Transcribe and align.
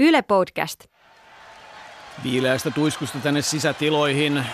Yle 0.00 0.22
Podcast. 0.22 0.84
Viileästä 2.24 2.70
tuiskusta 2.70 3.18
tänne 3.18 3.42
sisätiloihin. 3.42 4.44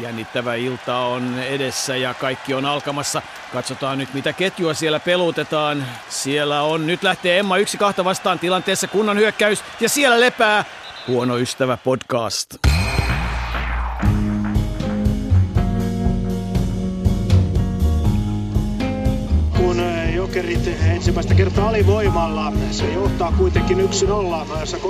Jännittävä 0.00 0.54
ilta 0.54 0.96
on 0.98 1.38
edessä 1.38 1.96
ja 1.96 2.14
kaikki 2.14 2.54
on 2.54 2.64
alkamassa. 2.64 3.22
Katsotaan 3.52 3.98
nyt 3.98 4.14
mitä 4.14 4.32
ketjua 4.32 4.74
siellä 4.74 5.00
pelutetaan. 5.00 5.86
Siellä 6.08 6.62
on, 6.62 6.86
nyt 6.86 7.02
lähtee 7.02 7.38
Emma 7.38 7.56
yksi 7.56 7.78
kahta 7.78 8.04
vastaan 8.04 8.38
tilanteessa 8.38 8.88
kunnon 8.88 9.18
hyökkäys 9.18 9.64
ja 9.80 9.88
siellä 9.88 10.20
lepää 10.20 10.64
Huono 11.08 11.38
ystävä 11.38 11.76
podcast. 11.76 12.67
Jokerit 20.28 20.66
ensimmäistä 20.94 21.34
kertaa 21.34 21.68
alivoimalla. 21.68 22.52
Se 22.70 22.84
johtaa 22.92 23.32
kuitenkin 23.38 23.78
1-0, 23.78 24.60
jossa 24.60 24.76
13-19 24.76 24.80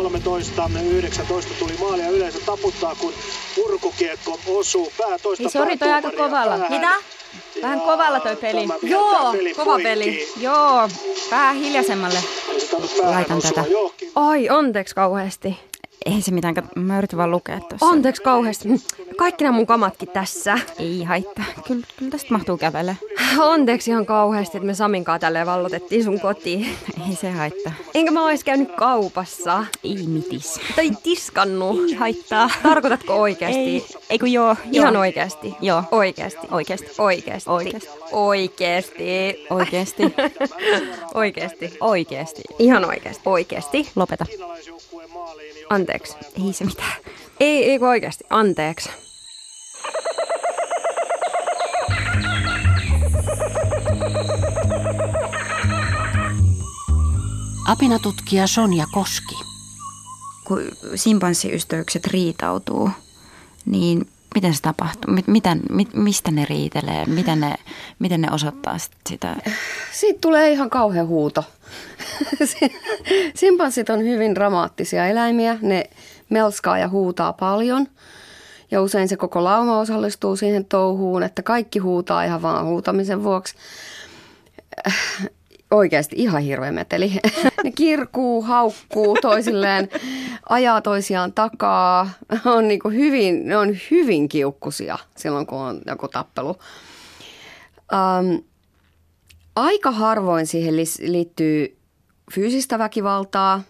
tuli 1.58 1.72
maali 1.80 2.02
ja 2.02 2.10
yleensä 2.10 2.38
taputtaa, 2.46 2.94
kun 2.94 3.12
purkukiekko 3.54 4.38
osuu 4.46 4.92
pää 4.98 5.18
toista 5.18 5.42
Niin 5.42 5.50
sori, 5.50 5.76
toi 5.76 5.92
aika 5.92 6.10
kovalla. 6.10 6.58
päähän. 6.58 6.72
Mitä? 6.72 6.90
Vähän 7.62 7.80
kovalla 7.80 8.20
toi 8.20 8.36
peli. 8.36 8.66
tämä 8.66 8.78
Joo, 8.82 9.32
peli 9.32 9.54
kova 9.54 9.64
poikki. 9.64 9.82
peli. 9.88 10.28
Joo, 10.40 10.88
vähän 11.30 11.56
hiljaisemmalle. 11.56 12.18
Laitan 13.02 13.42
tätä. 13.42 13.64
Oi, 14.16 14.48
anteeksi 14.48 14.94
kauheasti. 14.94 15.56
Ei 16.14 16.22
se 16.22 16.30
mitään, 16.30 16.54
mä 16.74 16.98
yritin 16.98 17.16
vaan 17.16 17.30
lukea 17.30 17.60
tuossa. 17.60 17.86
Anteeksi 17.86 18.22
kauheasti. 18.22 18.68
Kaikki 19.16 19.44
nämä 19.44 19.56
mun 19.56 19.66
kamatkin 19.66 20.08
tässä. 20.08 20.58
Ei 20.78 21.04
haittaa. 21.04 21.44
Kyllä, 21.66 21.86
kyllä 21.96 22.10
tästä 22.10 22.34
mahtuu 22.34 22.56
kävellä. 22.58 22.94
Anteeksi 23.38 23.90
ihan 23.90 24.06
kauheasti, 24.06 24.56
että 24.56 24.66
me 24.66 24.74
Samin 24.74 25.04
kanssa 25.04 25.18
tälleen 25.18 25.46
vallotettiin 25.46 26.04
sun 26.04 26.20
kotiin. 26.20 26.66
Ei 27.08 27.16
se 27.16 27.30
haittaa. 27.30 27.72
Enkä 27.94 28.10
mä 28.10 28.24
ois 28.24 28.44
käynyt 28.44 28.72
kaupassa. 28.76 29.64
Ei 29.84 30.06
mitis. 30.06 30.60
Tai 30.76 30.90
tiskannut. 31.02 31.78
Ei 31.88 31.94
haittaa. 31.94 32.50
Tarkoitatko 32.62 33.14
oikeasti? 33.14 33.58
Ei, 33.60 33.86
ei 34.10 34.18
kun 34.18 34.32
joo. 34.32 34.56
Ihan 34.72 34.94
joo. 34.94 35.00
oikeasti. 35.00 35.54
Joo. 35.60 35.82
Oikeasti. 35.90 36.46
Oikeesti. 36.50 36.88
Oikeasti. 36.98 37.50
Oikeesti. 37.50 37.94
Oikeasti. 38.12 39.46
Oikeesti. 39.50 40.02
Oikeasti. 41.14 41.78
Oikeesti. 41.80 42.42
Ihan 42.58 42.84
oikeasti. 42.84 43.22
Oikeasti. 43.26 43.88
Lopeta. 43.96 44.26
Anteeksi. 45.70 46.16
Ei 46.46 46.52
se 46.52 46.64
mitään. 46.64 46.92
Ei, 47.40 47.70
ei 47.70 47.78
oikeasti. 47.80 48.24
Anteeksi. 48.30 48.90
Apinatutkija 57.68 58.46
Sonja 58.46 58.86
Koski. 58.92 59.34
Kun 60.44 60.60
simpanssiystäykset 60.94 62.06
riitautuu, 62.06 62.90
niin 63.64 64.08
miten 64.38 64.54
se 64.54 64.62
tapahtuu? 64.62 65.14
Mit, 65.14 65.26
mitä, 65.26 65.56
mit, 65.70 65.94
mistä 65.94 66.30
ne 66.30 66.44
riitelee? 66.44 67.06
Miten 67.06 67.40
ne, 67.40 67.54
miten 67.98 68.20
ne 68.20 68.28
osoittaa 68.32 68.78
sit 68.78 68.92
sitä? 69.08 69.36
Siitä 69.92 70.18
tulee 70.20 70.50
ihan 70.50 70.70
kauhean 70.70 71.06
huuto. 71.06 71.44
Simpanssit 73.34 73.90
on 73.90 74.00
hyvin 74.00 74.34
dramaattisia 74.34 75.06
eläimiä. 75.06 75.58
Ne 75.62 75.84
melskaa 76.28 76.78
ja 76.78 76.88
huutaa 76.88 77.32
paljon. 77.32 77.86
Ja 78.70 78.82
usein 78.82 79.08
se 79.08 79.16
koko 79.16 79.44
lauma 79.44 79.78
osallistuu 79.78 80.36
siihen 80.36 80.64
touhuun, 80.64 81.22
että 81.22 81.42
kaikki 81.42 81.78
huutaa 81.78 82.24
ihan 82.24 82.42
vaan 82.42 82.66
huutamisen 82.66 83.22
vuoksi. 83.22 83.54
Oikeasti 85.70 86.16
ihan 86.18 86.42
hirveä 86.42 86.72
meteli. 86.72 87.12
Ne 87.64 87.70
kirkuu, 87.70 88.42
haukkuu 88.42 89.16
toisilleen, 89.22 89.88
ajaa 90.48 90.80
toisiaan 90.80 91.32
takaa. 91.32 92.10
On 92.44 92.68
niin 92.68 92.80
hyvin, 92.92 93.48
ne 93.48 93.56
on 93.56 93.76
hyvin 93.90 94.28
kiukkusia 94.28 94.98
silloin, 95.16 95.46
kun 95.46 95.58
on 95.58 95.80
joku 95.86 96.08
tappelu. 96.08 96.56
Um, 97.92 98.42
aika 99.56 99.90
harvoin 99.90 100.46
siihen 100.46 100.76
liittyy 101.00 101.78
fyysistä 102.34 102.78
väkivaltaa. 102.78 103.62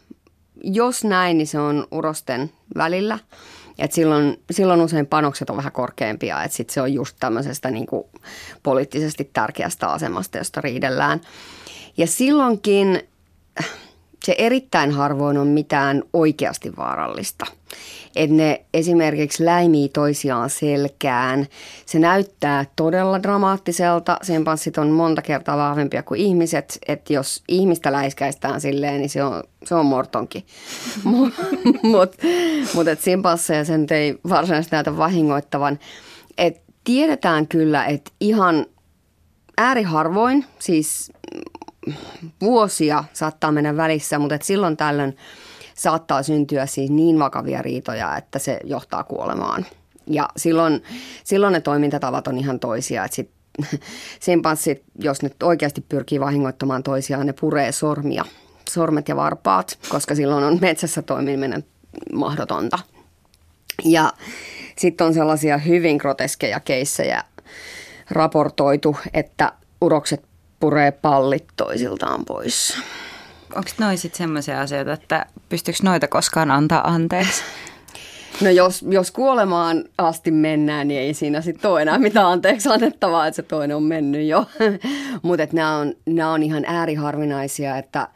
Jos 0.64 1.04
näin, 1.04 1.38
niin 1.38 1.46
se 1.46 1.58
on 1.58 1.86
urosten 1.90 2.50
välillä. 2.76 3.18
Et 3.78 3.92
silloin, 3.92 4.42
silloin 4.50 4.80
usein 4.80 5.06
panokset 5.06 5.50
on 5.50 5.56
vähän 5.56 5.72
korkeampia, 5.72 6.42
että 6.42 6.56
sit 6.56 6.70
se 6.70 6.82
on 6.82 6.92
just 6.92 7.16
tämmöisestä 7.20 7.70
niinku 7.70 8.10
poliittisesti 8.62 9.30
tärkeästä 9.32 9.88
asemasta, 9.88 10.38
josta 10.38 10.60
riidellään. 10.60 11.20
Ja 11.96 12.06
silloinkin 12.06 13.02
se 14.24 14.34
erittäin 14.38 14.90
harvoin 14.90 15.38
on 15.38 15.46
mitään 15.46 16.02
oikeasti 16.12 16.76
vaarallista. 16.76 17.46
Että 18.16 18.36
ne 18.36 18.64
esimerkiksi 18.74 19.44
läimii 19.44 19.88
toisiaan 19.88 20.50
selkään. 20.50 21.46
Se 21.86 21.98
näyttää 21.98 22.64
todella 22.76 23.22
dramaattiselta. 23.22 24.16
Simpanssit 24.22 24.78
on 24.78 24.90
monta 24.90 25.22
kertaa 25.22 25.56
vahvempia 25.56 26.02
kuin 26.02 26.20
ihmiset. 26.20 26.78
Että 26.88 27.12
jos 27.12 27.42
ihmistä 27.48 27.92
läiskäistään 27.92 28.60
silleen, 28.60 29.00
niin 29.00 29.10
se 29.10 29.24
on, 29.24 29.42
se 29.64 29.74
on 29.74 29.86
mortonki. 29.86 30.46
Mutta 31.04 31.42
mut, 31.82 32.16
mut 32.74 32.88
et 32.88 33.00
simpansseja 33.00 33.64
sen 33.64 33.86
ei 33.90 34.18
varsinaisesti 34.28 34.76
näytä 34.76 34.96
vahingoittavan. 34.96 35.78
Et 36.38 36.62
tiedetään 36.84 37.48
kyllä, 37.48 37.86
että 37.86 38.10
ihan 38.20 38.66
ääriharvoin, 39.58 40.44
siis 40.58 41.12
vuosia 42.40 43.04
saattaa 43.12 43.52
mennä 43.52 43.76
välissä, 43.76 44.18
mutta 44.18 44.34
et 44.34 44.42
silloin 44.42 44.76
tällöin 44.76 45.16
saattaa 45.74 46.22
syntyä 46.22 46.66
siis 46.66 46.90
niin 46.90 47.18
vakavia 47.18 47.62
riitoja, 47.62 48.16
että 48.16 48.38
se 48.38 48.60
johtaa 48.64 49.04
kuolemaan. 49.04 49.66
Ja 50.06 50.28
silloin, 50.36 50.82
silloin 51.24 51.52
ne 51.52 51.60
toimintatavat 51.60 52.26
on 52.26 52.38
ihan 52.38 52.60
toisia, 52.60 53.04
että 53.04 53.14
sit 53.14 53.30
simpanssit, 54.20 54.82
jos 54.98 55.22
nyt 55.22 55.42
oikeasti 55.42 55.80
pyrkii 55.88 56.20
vahingoittamaan 56.20 56.82
toisiaan, 56.82 57.26
ne 57.26 57.32
puree 57.32 57.72
sormia, 57.72 58.24
sormet 58.68 59.08
ja 59.08 59.16
varpaat, 59.16 59.78
koska 59.88 60.14
silloin 60.14 60.44
on 60.44 60.58
metsässä 60.60 61.02
toimiminen 61.02 61.64
mahdotonta. 62.12 62.78
Ja 63.84 64.12
sitten 64.78 65.06
on 65.06 65.14
sellaisia 65.14 65.58
hyvin 65.58 65.96
groteskeja 65.96 66.60
keissejä 66.60 67.24
raportoitu, 68.10 68.96
että 69.14 69.52
urokset 69.80 70.27
puree 70.60 70.90
pallit 70.90 71.44
toisiltaan 71.56 72.24
pois. 72.24 72.78
Onko 73.54 73.70
noin 73.78 73.98
sitten 73.98 74.18
semmoisia 74.18 74.60
asioita, 74.60 74.92
että 74.92 75.26
pystyykö 75.48 75.78
noita 75.82 76.08
koskaan 76.08 76.50
antaa 76.50 76.88
anteeksi? 76.88 77.42
No 78.40 78.50
jos, 78.50 78.84
jos 78.88 79.10
kuolemaan 79.10 79.84
asti 79.98 80.30
mennään, 80.30 80.88
niin 80.88 81.00
ei 81.00 81.14
siinä 81.14 81.40
sitten 81.40 81.70
ole 81.70 81.82
enää 81.82 81.98
mitään 81.98 82.26
anteeksi 82.26 82.68
annettavaa, 82.68 83.26
että 83.26 83.36
se 83.36 83.42
toinen 83.42 83.76
on 83.76 83.82
mennyt 83.82 84.26
jo. 84.26 84.46
Mutta 85.22 85.46
nämä 85.52 85.76
on, 85.76 85.94
on 86.32 86.42
ihan 86.42 86.64
ääriharvinaisia, 86.66 87.78
että 87.78 88.08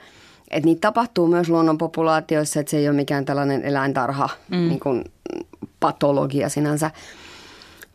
et 0.51 0.65
niitä 0.65 0.81
tapahtuu 0.81 1.27
myös 1.27 1.49
luonnonpopulaatioissa, 1.49 2.61
että 2.61 2.71
se 2.71 2.77
ei 2.77 2.89
ole 2.89 2.97
mikään 2.97 3.25
tällainen 3.25 3.65
eläintarha 3.65 4.29
mm. 4.51 4.57
niin 4.57 4.81
kuin 4.81 5.05
patologia 5.81 6.49
sinänsä. 6.49 6.91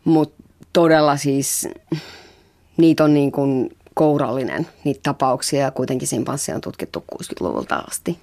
Mutta 0.04 0.42
todella 0.72 1.16
siis 1.16 1.68
niitä 2.76 3.04
on 3.04 3.14
niin 3.14 3.32
kuin 3.32 3.76
kourallinen 3.98 4.66
niitä 4.84 5.00
tapauksia 5.02 5.60
ja 5.60 5.70
kuitenkin 5.70 6.08
simpanssia 6.08 6.54
on 6.54 6.60
tutkittu 6.60 7.04
60-luvulta 7.14 7.76
asti. 7.76 8.18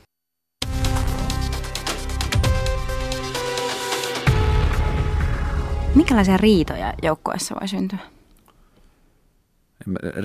Minkälaisia 5.95 6.37
riitoja 6.37 6.93
joukkueessa 7.03 7.55
voi 7.61 7.67
syntyä? 7.67 7.97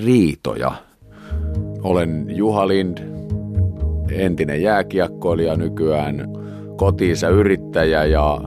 riitoja. 0.05 0.71
Olen 1.83 2.25
Juha 2.29 2.67
Lind, 2.67 2.97
entinen 4.11 4.61
jääkiekkoilija, 4.61 5.55
nykyään 5.55 6.27
kotiisa 6.77 7.29
yrittäjä 7.29 8.05
ja 8.05 8.41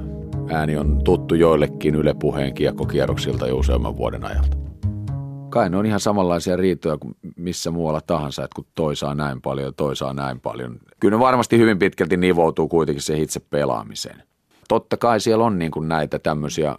ääni 0.51 0.77
on 0.77 1.05
tuttu 1.05 1.35
joillekin 1.35 1.95
Yle 1.95 2.15
Puheen 2.15 2.55
kiekkokierroksilta 2.55 3.49
jo 3.49 3.57
useamman 3.57 3.97
vuoden 3.97 4.25
ajalta. 4.25 4.64
Kai 5.55 5.71
ne 5.71 5.77
on 5.77 5.87
ihan 5.87 6.01
samanlaisia 6.01 6.57
riitoja 6.57 6.99
kuin 6.99 7.17
missä 7.37 7.71
muualla 7.71 8.01
tahansa, 8.01 8.45
että 8.45 8.55
kun 8.55 8.65
toi 8.75 8.97
saa 8.97 9.15
näin 9.15 9.41
paljon 9.41 9.67
ja 9.67 9.73
toi 9.73 9.97
saa 9.97 10.13
näin 10.13 10.41
paljon. 10.41 10.79
Kyllä 11.01 11.17
ne 11.17 11.21
varmasti 11.21 11.59
hyvin 11.59 11.79
pitkälti 11.79 12.17
nivoutuu 12.17 12.69
kuitenkin 12.69 13.03
se 13.03 13.19
itse 13.19 13.41
pelaamiseen. 13.41 14.23
Totta 14.69 14.97
kai 14.97 15.21
siellä 15.21 15.45
on 15.45 15.59
niin 15.59 15.71
kuin 15.71 15.89
näitä 15.89 16.19
tämmöisiä 16.19 16.75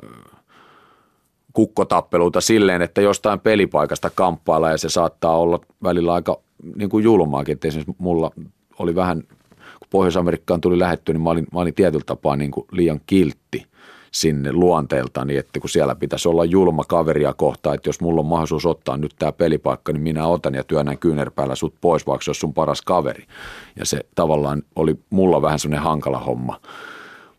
kukkotappeluita 1.54 2.42
silleen, 2.42 2.82
että 2.82 3.02
jostain 3.02 3.40
pelipaikasta 3.40 4.10
kamppailla 4.10 4.72
ja 4.72 4.78
se 4.78 4.90
saattaa 4.90 5.38
olla 5.38 5.60
välillä 5.84 6.14
aika 6.14 6.40
niin 6.76 6.90
kuin 6.90 7.04
julmaakin. 7.04 7.54
Että 7.54 7.68
esimerkiksi 7.68 7.96
mulla 7.98 8.32
oli 8.80 8.96
vähän, 8.96 9.24
kun 9.80 9.88
Pohjois-Amerikkaan 9.90 10.62
tuli 10.62 10.80
lähetty, 10.80 11.14
niin 11.14 11.22
mä 11.22 11.30
olin, 11.30 11.48
mä 11.54 11.60
olin 11.60 11.74
tietyllä 11.74 12.06
tapaa 12.06 12.36
niin 12.36 12.52
kuin 12.52 12.68
liian 12.72 13.02
kiltti 13.06 13.66
sinne 14.16 14.54
luonteeltani, 14.54 15.38
että 15.38 15.60
kun 15.60 15.70
siellä 15.70 15.96
pitäisi 15.96 16.30
olla 16.30 16.46
julma 16.46 16.84
kaveria 16.84 17.34
kohtaan, 17.34 17.76
että 17.76 17.90
jos 17.90 18.02
mulla 18.02 18.22
on 18.22 18.26
mahdollisuus 18.26 18.66
ottaa 18.66 18.98
nyt 18.98 19.16
tämä 19.20 19.32
pelipaikka, 19.32 19.92
niin 19.92 20.02
minä 20.02 20.28
otan 20.28 20.54
ja 20.54 20.64
työnnän 20.64 20.98
kyynärpäällä 20.98 21.56
sut 21.56 21.76
pois, 21.82 22.08
vaikka 22.08 22.24
se 22.24 22.30
olisi 22.30 22.40
sun 22.40 22.54
paras 22.54 22.82
kaveri. 22.82 23.26
Ja 23.80 23.86
se 23.86 24.06
tavallaan 24.16 24.64
oli 24.76 24.96
mulla 25.10 25.42
vähän 25.42 25.60
semmoinen 25.60 25.84
hankala 25.84 26.20
homma. 26.20 26.60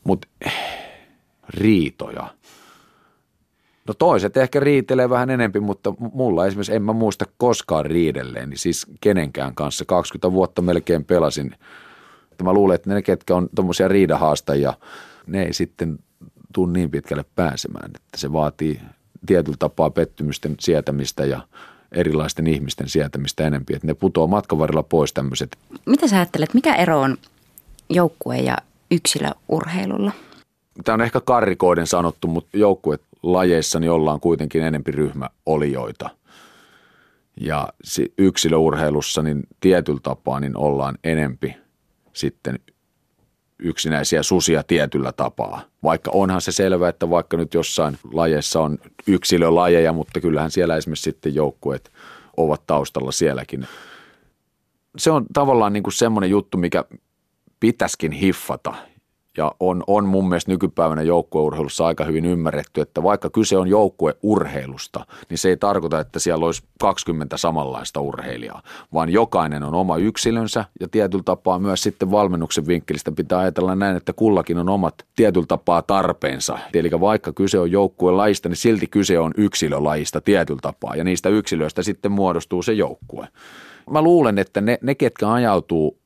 Mutta 0.04 0.28
riitoja. 1.48 2.28
No 3.88 3.94
toiset 3.94 4.36
ehkä 4.36 4.60
riitelee 4.60 5.10
vähän 5.10 5.30
enempi, 5.30 5.60
mutta 5.60 5.94
mulla 5.98 6.46
esimerkiksi 6.46 6.74
en 6.74 6.82
mä 6.82 6.92
muista 6.92 7.24
koskaan 7.38 7.86
riidelleen, 7.86 8.50
niin 8.50 8.58
siis 8.58 8.86
kenenkään 9.00 9.54
kanssa. 9.54 9.84
20 9.84 10.32
vuotta 10.32 10.62
melkein 10.62 11.04
pelasin. 11.04 11.54
Mä 12.42 12.52
luulen, 12.52 12.74
että 12.74 12.94
ne, 12.94 13.02
ketkä 13.02 13.36
on 13.36 13.48
tuommoisia 13.54 13.88
riidahaastajia, 13.88 14.74
ne 15.26 15.42
ei 15.42 15.52
sitten 15.52 15.98
tule 16.52 16.72
niin 16.72 16.90
pitkälle 16.90 17.24
pääsemään. 17.34 17.90
Että 17.94 18.18
se 18.18 18.32
vaatii 18.32 18.80
tietyllä 19.26 19.56
tapaa 19.58 19.90
pettymysten 19.90 20.54
sietämistä 20.60 21.24
ja 21.24 21.40
erilaisten 21.92 22.46
ihmisten 22.46 22.88
sietämistä 22.88 23.46
enempi. 23.46 23.74
Että 23.74 23.86
ne 23.86 23.94
putoaa 23.94 24.26
matkan 24.26 24.58
varrella 24.58 24.82
pois 24.82 25.12
tämmöiset. 25.12 25.56
Mitä 25.86 26.08
sä 26.08 26.16
ajattelet, 26.16 26.54
mikä 26.54 26.74
ero 26.74 27.00
on 27.00 27.16
joukkue- 27.90 28.42
ja 28.42 28.56
yksilöurheilulla? 28.90 30.12
Tämä 30.84 30.94
on 30.94 31.00
ehkä 31.00 31.20
karrikoiden 31.20 31.86
sanottu, 31.86 32.28
mutta 32.28 32.56
joukkuelajeissa 32.56 33.80
niin 33.80 33.90
ollaan 33.90 34.20
kuitenkin 34.20 34.62
enempi 34.62 34.92
ryhmäolijoita. 34.92 36.10
Ja 37.40 37.68
yksilöurheilussa 38.18 39.22
niin 39.22 39.42
tietyllä 39.60 40.00
tapaa 40.02 40.40
niin 40.40 40.56
ollaan 40.56 40.98
enempi 41.04 41.56
sitten 42.12 42.58
yksinäisiä 43.58 44.22
susia 44.22 44.62
tietyllä 44.62 45.12
tapaa. 45.12 45.62
Vaikka 45.82 46.10
onhan 46.14 46.40
se 46.40 46.52
selvä, 46.52 46.88
että 46.88 47.10
vaikka 47.10 47.36
nyt 47.36 47.54
jossain 47.54 47.98
lajeissa 48.12 48.60
on 48.60 48.78
yksilölajeja, 49.06 49.92
mutta 49.92 50.20
kyllähän 50.20 50.50
siellä 50.50 50.76
esimerkiksi 50.76 51.02
sitten 51.02 51.34
joukkueet 51.34 51.92
ovat 52.36 52.62
taustalla 52.66 53.12
sielläkin. 53.12 53.66
Se 54.98 55.10
on 55.10 55.26
tavallaan 55.32 55.72
niin 55.72 55.82
kuin 55.82 55.94
semmoinen 55.94 56.30
juttu, 56.30 56.58
mikä 56.58 56.84
pitäskin 57.60 58.12
hiffata 58.12 58.74
ja 59.36 59.52
on, 59.60 59.82
on 59.86 60.04
mun 60.04 60.28
mielestä 60.28 60.50
nykypäivänä 60.50 61.02
joukkueurheilussa 61.02 61.86
aika 61.86 62.04
hyvin 62.04 62.24
ymmärretty, 62.24 62.80
että 62.80 63.02
vaikka 63.02 63.30
kyse 63.30 63.58
on 63.58 63.68
joukkueurheilusta, 63.68 65.06
niin 65.30 65.38
se 65.38 65.48
ei 65.48 65.56
tarkoita, 65.56 66.00
että 66.00 66.18
siellä 66.18 66.46
olisi 66.46 66.62
20 66.80 67.36
samanlaista 67.36 68.00
urheilijaa, 68.00 68.62
vaan 68.92 69.10
jokainen 69.10 69.62
on 69.62 69.74
oma 69.74 69.96
yksilönsä 69.96 70.64
ja 70.80 70.88
tietyllä 70.88 71.22
tapaa 71.24 71.58
myös 71.58 71.82
sitten 71.82 72.10
valmennuksen 72.10 72.66
vinkkelistä 72.66 73.12
pitää 73.12 73.38
ajatella 73.38 73.74
näin, 73.74 73.96
että 73.96 74.12
kullakin 74.12 74.58
on 74.58 74.68
omat 74.68 74.94
tietyllä 75.16 75.46
tapaa 75.46 75.82
tarpeensa. 75.82 76.58
Eli 76.74 76.90
vaikka 77.00 77.32
kyse 77.32 77.58
on 77.58 77.70
joukkuelajista, 77.70 78.48
niin 78.48 78.56
silti 78.56 78.86
kyse 78.86 79.18
on 79.18 79.32
yksilölajista 79.36 80.20
tietyllä 80.20 80.60
tapaa 80.62 80.96
ja 80.96 81.04
niistä 81.04 81.28
yksilöistä 81.28 81.82
sitten 81.82 82.12
muodostuu 82.12 82.62
se 82.62 82.72
joukkue. 82.72 83.28
Mä 83.90 84.02
luulen, 84.02 84.38
että 84.38 84.60
ne, 84.60 84.78
ne 84.82 84.94
ketkä 84.94 85.32
ajautuu 85.32 85.98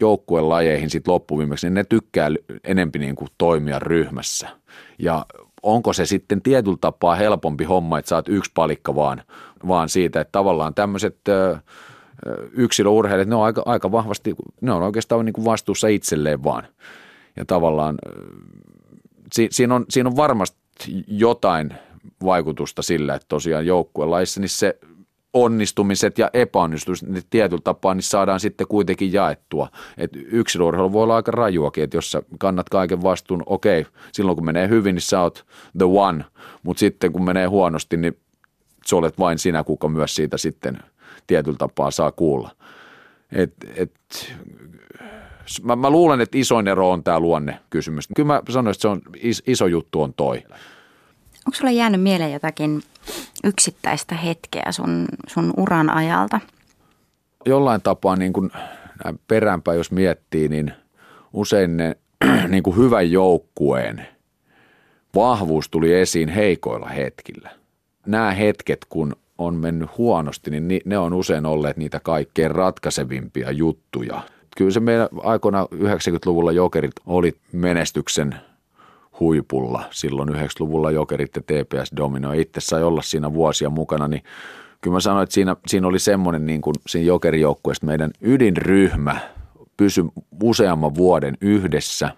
joukkuelajeihin 0.00 0.90
sitten 0.90 1.14
loppuviimeksi, 1.14 1.66
niin 1.66 1.74
ne 1.74 1.84
tykkää 1.84 2.30
enempi 2.64 2.98
niin 2.98 3.16
kuin 3.16 3.28
toimia 3.38 3.78
ryhmässä. 3.78 4.48
Ja 4.98 5.26
onko 5.62 5.92
se 5.92 6.06
sitten 6.06 6.42
tietyllä 6.42 6.78
tapaa 6.80 7.14
helpompi 7.14 7.64
homma, 7.64 7.98
että 7.98 8.08
saat 8.08 8.28
yksi 8.28 8.50
palikka 8.54 8.94
vaan, 8.94 9.22
vaan 9.68 9.88
siitä, 9.88 10.20
että 10.20 10.32
tavallaan 10.32 10.74
tämmöiset 10.74 11.16
yksilöurheilijat, 12.52 13.28
ne 13.28 13.34
on 13.34 13.44
aika, 13.44 13.62
aika 13.66 13.92
vahvasti, 13.92 14.34
ne 14.60 14.72
on 14.72 14.82
oikeastaan 14.82 15.24
niin 15.24 15.32
kuin 15.32 15.44
vastuussa 15.44 15.88
itselleen 15.88 16.44
vaan. 16.44 16.66
Ja 17.36 17.44
tavallaan 17.44 17.98
si, 19.32 19.48
siinä, 19.50 19.74
on, 19.74 19.84
siinä 19.90 20.08
on 20.08 20.16
varmasti 20.16 20.58
jotain 21.06 21.74
vaikutusta 22.24 22.82
sillä, 22.82 23.14
että 23.14 23.26
tosiaan 23.28 23.66
joukkuelaissa, 23.66 24.40
niin 24.40 24.48
se 24.48 24.78
onnistumiset 25.32 26.18
ja 26.18 26.30
epäonnistumiset 26.32 27.08
niin 27.08 27.22
tietyllä 27.30 27.62
tapaa 27.64 27.94
niin 27.94 28.02
saadaan 28.02 28.40
sitten 28.40 28.66
kuitenkin 28.66 29.12
jaettua. 29.12 29.68
Et 29.98 30.10
yksilöurheilu 30.14 30.92
voi 30.92 31.02
olla 31.02 31.16
aika 31.16 31.30
rajuakin, 31.30 31.84
että 31.84 31.96
jos 31.96 32.10
sä 32.10 32.22
kannat 32.38 32.68
kaiken 32.68 33.02
vastuun, 33.02 33.42
okei, 33.46 33.86
silloin 34.12 34.36
kun 34.36 34.44
menee 34.44 34.68
hyvin, 34.68 34.94
niin 34.94 35.02
sä 35.02 35.20
oot 35.20 35.46
the 35.78 35.84
one, 35.84 36.24
mutta 36.62 36.80
sitten 36.80 37.12
kun 37.12 37.24
menee 37.24 37.46
huonosti, 37.46 37.96
niin 37.96 38.18
sä 38.86 38.96
olet 38.96 39.18
vain 39.18 39.38
sinä, 39.38 39.64
kuka 39.64 39.88
myös 39.88 40.14
siitä 40.14 40.38
sitten 40.38 40.78
tietyllä 41.26 41.58
tapaa 41.58 41.90
saa 41.90 42.12
kuulla. 42.12 42.50
Et, 43.32 43.52
et, 43.74 43.92
mä, 45.62 45.76
mä 45.76 45.90
luulen, 45.90 46.20
että 46.20 46.38
isoin 46.38 46.68
ero 46.68 46.90
on 46.90 47.04
tämä 47.04 47.20
luonne 47.20 47.58
kysymys. 47.70 48.08
Kyllä 48.16 48.26
mä 48.26 48.42
sanoisin, 48.48 48.78
että 48.78 48.82
se 48.82 48.88
on 48.88 49.02
iso 49.46 49.66
juttu 49.66 50.02
on 50.02 50.14
toi. 50.14 50.42
Onko 51.48 51.56
sulla 51.56 51.70
jäänyt 51.70 52.02
mieleen 52.02 52.32
jotakin 52.32 52.82
yksittäistä 53.44 54.14
hetkeä 54.14 54.66
sun, 54.70 55.06
sun 55.26 55.52
uran 55.56 55.90
ajalta? 55.90 56.40
Jollain 57.46 57.82
tapaa 57.82 58.16
niin 58.16 58.32
kuin 58.32 58.50
peräänpä, 59.28 59.74
jos 59.74 59.90
miettii, 59.90 60.48
niin 60.48 60.72
usein 61.32 61.76
ne 61.76 61.96
niin 62.48 62.62
kuin 62.62 62.76
hyvän 62.76 63.10
joukkueen 63.10 64.06
vahvuus 65.14 65.68
tuli 65.68 65.94
esiin 65.94 66.28
heikoilla 66.28 66.88
hetkillä. 66.88 67.50
Nämä 68.06 68.30
hetket, 68.30 68.86
kun 68.88 69.16
on 69.38 69.54
mennyt 69.54 69.98
huonosti, 69.98 70.50
niin 70.50 70.80
ne 70.84 70.98
on 70.98 71.12
usein 71.12 71.46
olleet 71.46 71.76
niitä 71.76 72.00
kaikkein 72.00 72.50
ratkaisevimpia 72.50 73.50
juttuja. 73.50 74.22
Kyllä 74.56 74.70
se 74.70 74.80
meidän 74.80 75.08
aikoina 75.22 75.68
90-luvulla 75.74 76.52
jokerit 76.52 76.92
oli 77.06 77.36
menestyksen 77.52 78.34
huipulla. 79.20 79.84
Silloin 79.90 80.28
90-luvulla 80.28 80.90
Jokerit 80.90 81.36
ja 81.36 81.42
TPS 81.42 81.92
dominoi. 81.96 82.40
Itse 82.40 82.60
sai 82.60 82.82
olla 82.82 83.02
siinä 83.02 83.32
vuosia 83.32 83.70
mukana, 83.70 84.08
niin 84.08 84.22
kyllä 84.80 84.94
mä 84.94 85.00
sanoin, 85.00 85.22
että 85.22 85.34
siinä, 85.34 85.56
siinä 85.66 85.86
oli 85.86 85.98
semmoinen 85.98 86.46
niin 86.46 86.60
kuin 86.60 86.74
siinä 86.86 87.06
Jokerijoukkueesta 87.06 87.86
meidän 87.86 88.10
ydinryhmä 88.20 89.20
pysyi 89.76 90.04
useamman 90.42 90.94
vuoden 90.94 91.36
yhdessä. 91.40 92.10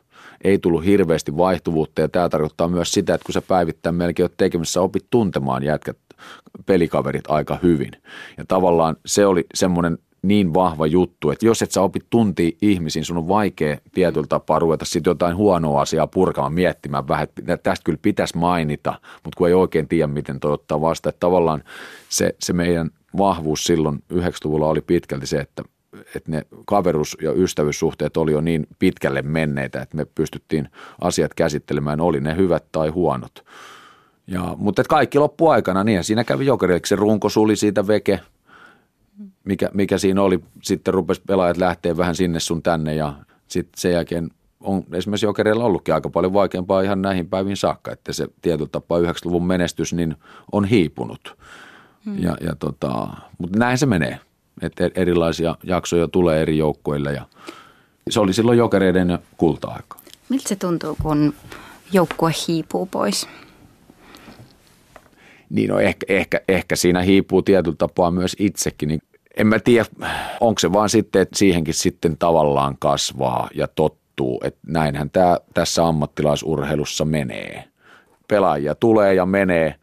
Ei 0.45 0.59
tullut 0.59 0.85
hirveästi 0.85 1.37
vaihtuvuutta 1.37 2.01
ja 2.01 2.09
tämä 2.09 2.29
tarkoittaa 2.29 2.69
myös 2.69 2.93
sitä, 2.93 3.15
että 3.15 3.25
kun 3.25 3.33
sä 3.33 3.43
päivittäin 3.43 3.95
melkein 3.95 4.25
olet 4.25 4.37
tekemässä, 4.37 4.81
opit 4.81 5.07
tuntemaan 5.11 5.63
jätkät 5.63 5.97
pelikaverit 6.67 7.25
aika 7.29 7.59
hyvin. 7.63 7.91
Ja 8.39 8.45
tavallaan 8.49 8.97
se 9.07 9.27
oli 9.27 9.45
semmoinen 9.55 9.99
niin 10.23 10.55
vahva 10.55 10.87
juttu, 10.87 11.31
että 11.31 11.47
jos 11.47 11.63
et 11.63 11.71
sä 11.71 11.83
opit 11.83 12.05
tunti 12.11 12.57
ihmisiin, 12.63 13.05
sun 13.05 13.17
on 13.17 13.29
vaikea 13.29 13.77
tietyllä 13.95 14.27
tapaa 14.27 14.59
ruveta 14.59 14.85
sitten 14.85 15.11
jotain 15.11 15.37
huonoa 15.37 15.81
asiaa 15.81 16.07
purkamaan, 16.07 16.53
miettimään 16.53 17.09
vähän, 17.09 17.25
että 17.39 17.57
tästä 17.57 17.85
kyllä 17.85 17.99
pitäisi 18.03 18.39
mainita, 18.39 18.95
mutta 19.25 19.37
kun 19.37 19.49
ei 19.49 19.55
oikein 19.55 19.89
tiedä, 19.89 20.07
miten 20.07 20.41
toi 20.41 20.53
ottaa 20.53 20.81
vasta. 20.81 21.09
Että 21.09 21.21
tavallaan 21.21 21.63
se, 22.09 22.35
se 22.39 22.53
meidän 22.53 22.91
vahvuus 23.19 23.65
silloin 23.65 24.03
90-luvulla 24.13 24.67
oli 24.67 24.81
pitkälti 24.81 25.27
se, 25.27 25.39
että, 25.39 25.63
että 26.15 26.31
ne 26.31 26.43
kaverus- 26.67 27.17
ja 27.23 27.33
ystävyyssuhteet 27.33 28.17
oli 28.17 28.33
jo 28.33 28.41
niin 28.41 28.67
pitkälle 28.79 29.23
menneitä, 29.23 29.83
että 29.83 29.97
me 29.97 30.05
pystyttiin 30.05 30.69
asiat 31.01 31.35
käsittelemään, 31.35 32.01
oli 32.01 32.21
ne 32.21 32.37
hyvät 32.37 32.65
tai 32.73 32.89
huonot. 32.89 33.45
Ja, 34.27 34.55
mutta 34.57 34.85
kaikki 34.85 35.19
loppuaikana, 35.19 35.85
niin 35.85 36.05
siinä 36.05 36.25
kävi 36.25 36.47
jokeriksi, 36.47 36.89
se 36.89 36.97
runko 36.97 37.29
suli 37.29 37.57
siitä 37.57 37.87
veke– 37.87 38.21
mikä, 39.45 39.71
mikä 39.75 39.99
siinä 39.99 40.23
oli. 40.23 40.41
Sitten 40.63 40.95
rupesi 40.95 41.23
pelaajat 41.27 41.57
lähteä 41.57 41.97
vähän 41.97 42.15
sinne 42.15 42.41
sun 42.41 42.63
tänne 42.63 42.95
ja 42.95 43.15
sitten 43.49 43.81
sen 43.81 43.93
jälkeen 43.93 44.31
on 44.61 44.85
esimerkiksi 44.93 45.27
Jokereilla 45.27 45.65
ollutkin 45.65 45.95
aika 45.95 46.11
paljon 46.11 46.33
vaikeampaa 46.33 46.83
ihan 46.83 47.03
näihin 47.03 47.29
päiviin 47.29 47.57
saakka, 47.57 47.93
että 47.93 48.13
se 48.13 48.29
tietyllä 48.43 48.69
tapaa 48.73 48.99
90-luvun 48.99 49.47
menestys 49.47 49.93
niin 49.93 50.17
on 50.53 50.65
hiipunut. 50.65 51.37
Hmm. 52.05 52.19
Ja, 52.19 52.37
ja 52.41 52.57
tota, 52.57 53.09
mutta 53.39 53.59
näin 53.59 53.79
se 53.79 53.87
menee, 53.87 54.21
että 54.63 54.87
e- 54.87 54.91
erilaisia 54.95 55.57
jaksoja 55.63 56.09
tulee 56.09 56.43
eri 56.43 56.59
joukkoille 56.59 57.13
ja 57.13 57.27
se 58.11 58.21
oli 58.21 58.33
silloin 58.33 58.59
Jokereiden 58.59 59.19
kulta-aika. 59.37 59.99
Miltä 60.29 60.49
se 60.49 60.57
tuntuu, 60.57 60.97
kun 61.03 61.35
joukkue 61.93 62.33
hiipuu 62.49 62.87
pois? 62.87 63.29
Niin 65.51 65.71
no 65.71 65.79
ehkä, 65.79 66.07
ehkä, 66.09 66.41
ehkä 66.49 66.77
siinä 66.77 67.03
hiipuu 67.03 67.43
tietyllä 67.43 67.77
tapaa 67.77 68.11
myös 68.11 68.37
itsekin, 68.39 68.89
niin 68.89 69.01
en 69.37 69.47
mä 69.47 69.59
tiedä, 69.59 69.85
onko 70.41 70.59
se 70.59 70.73
vaan 70.73 70.89
sitten, 70.89 71.23
että 71.23 71.39
siihenkin 71.39 71.75
sitten 71.75 72.17
tavallaan 72.19 72.77
kasvaa 72.79 73.49
ja 73.55 73.69
tottuu, 73.69 74.41
että 74.45 74.61
näinhän 74.67 75.11
tämä 75.11 75.39
tässä 75.55 75.87
ammattilaisurheilussa 75.87 77.05
menee. 77.05 77.65
Pelaajia 78.29 78.75
tulee 78.75 79.15
ja 79.15 79.27
menee, 79.27 79.75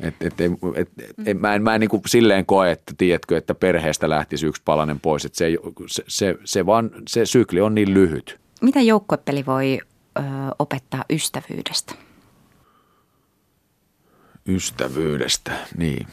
et, 0.00 0.14
et, 0.20 0.40
et, 0.40 0.52
et, 0.74 0.88
et, 1.26 1.40
mä 1.40 1.54
en, 1.54 1.62
mä 1.62 1.74
en 1.74 1.80
niin 1.80 1.90
kuin 1.90 2.02
silleen 2.06 2.46
koe, 2.46 2.70
että 2.70 2.94
tiedätkö, 2.98 3.36
että 3.36 3.54
perheestä 3.54 4.10
lähtisi 4.10 4.46
yksi 4.46 4.62
palanen 4.64 5.00
pois. 5.00 5.24
Että 5.24 5.38
se, 5.38 5.50
se, 5.86 6.04
se, 6.08 6.38
se, 6.44 6.66
vaan, 6.66 6.90
se 7.08 7.26
sykli 7.26 7.60
on 7.60 7.74
niin 7.74 7.94
lyhyt. 7.94 8.40
Mitä 8.60 8.80
joukkuepeli 8.80 9.46
voi 9.46 9.78
ö, 10.18 10.22
opettaa 10.58 11.04
ystävyydestä? 11.10 11.94
Ystävyydestä, 14.48 15.52
niin 15.76 16.06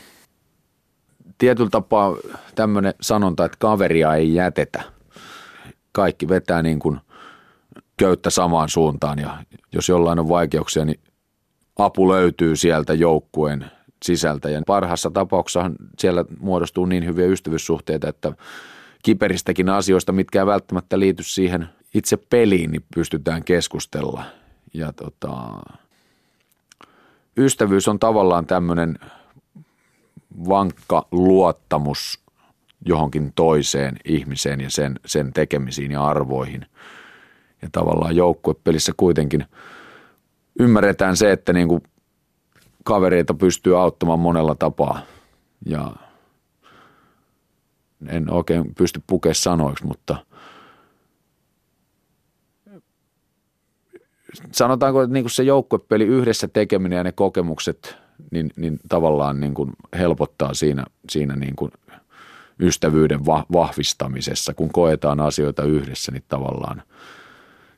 tietyllä 1.42 1.70
tapaa 1.70 2.16
tämmöinen 2.56 2.94
sanonta, 3.02 3.46
että 3.46 3.58
kaveria 3.60 4.16
ei 4.16 4.34
jätetä. 4.34 4.84
Kaikki 5.92 6.30
vetää 6.30 6.62
niin 6.62 6.80
kuin 6.80 7.00
köyttä 7.98 8.30
samaan 8.30 8.70
suuntaan 8.70 9.20
ja 9.20 9.38
jos 9.74 9.90
jollain 9.90 10.20
on 10.20 10.30
vaikeuksia, 10.30 10.86
niin 10.86 11.00
apu 11.78 12.10
löytyy 12.10 12.56
sieltä 12.56 12.94
joukkueen 12.94 13.66
sisältä. 14.04 14.50
Ja 14.50 14.62
parhaassa 14.68 15.12
tapauksessa 15.12 15.72
siellä 16.00 16.26
muodostuu 16.40 16.86
niin 16.86 17.06
hyviä 17.06 17.26
ystävyyssuhteita, 17.26 18.10
että 18.10 18.34
kiperistäkin 19.04 19.70
asioista, 19.70 20.12
mitkä 20.12 20.40
ei 20.40 20.46
välttämättä 20.46 21.00
liity 21.00 21.24
siihen 21.24 21.70
itse 21.94 22.18
peliin, 22.18 22.72
niin 22.72 22.86
pystytään 22.96 23.44
keskustella. 23.44 24.24
Ja 24.74 24.94
tota, 24.94 25.38
ystävyys 27.38 27.88
on 27.88 28.00
tavallaan 28.00 28.46
tämmöinen 28.46 29.00
vankka 30.50 31.08
luottamus 31.12 32.20
johonkin 32.86 33.32
toiseen 33.36 33.98
ihmiseen 34.06 34.62
ja 34.62 34.70
sen, 34.70 35.00
sen 35.06 35.34
tekemisiin 35.34 35.92
ja 35.92 36.06
arvoihin. 36.06 36.66
Ja 37.62 37.70
tavallaan 37.72 38.16
joukkuepelissä 38.16 38.92
kuitenkin 38.98 39.46
ymmärretään 40.60 41.18
se, 41.18 41.32
että 41.32 41.54
niin 41.54 41.68
kuin 41.68 41.84
kavereita 42.84 43.34
pystyy 43.34 43.82
auttamaan 43.82 44.20
monella 44.20 44.56
tapaa. 44.56 45.02
Ja 45.66 45.96
en 48.08 48.34
oikein 48.34 48.76
pysty 48.76 49.02
pukemaan 49.08 49.36
sanoiksi, 49.36 49.86
mutta 49.86 50.26
sanotaanko, 54.52 55.02
että 55.02 55.14
niin 55.14 55.24
kuin 55.24 55.32
se 55.32 55.44
joukkuepeli 55.44 56.04
yhdessä 56.04 56.48
tekeminen 56.48 56.98
ja 56.98 57.04
ne 57.04 57.12
kokemukset 57.12 57.98
niin, 58.32 58.52
niin 58.56 58.80
tavallaan 58.90 59.40
niin 59.40 59.54
kuin 59.54 59.72
helpottaa 59.94 60.54
siinä, 60.54 60.86
siinä 61.10 61.36
niin 61.36 61.56
kuin 61.56 61.72
ystävyyden 62.60 63.26
vahvistamisessa, 63.26 64.54
kun 64.54 64.72
koetaan 64.72 65.20
asioita 65.20 65.64
yhdessä, 65.64 66.12
niin 66.12 66.24
tavallaan 66.28 66.84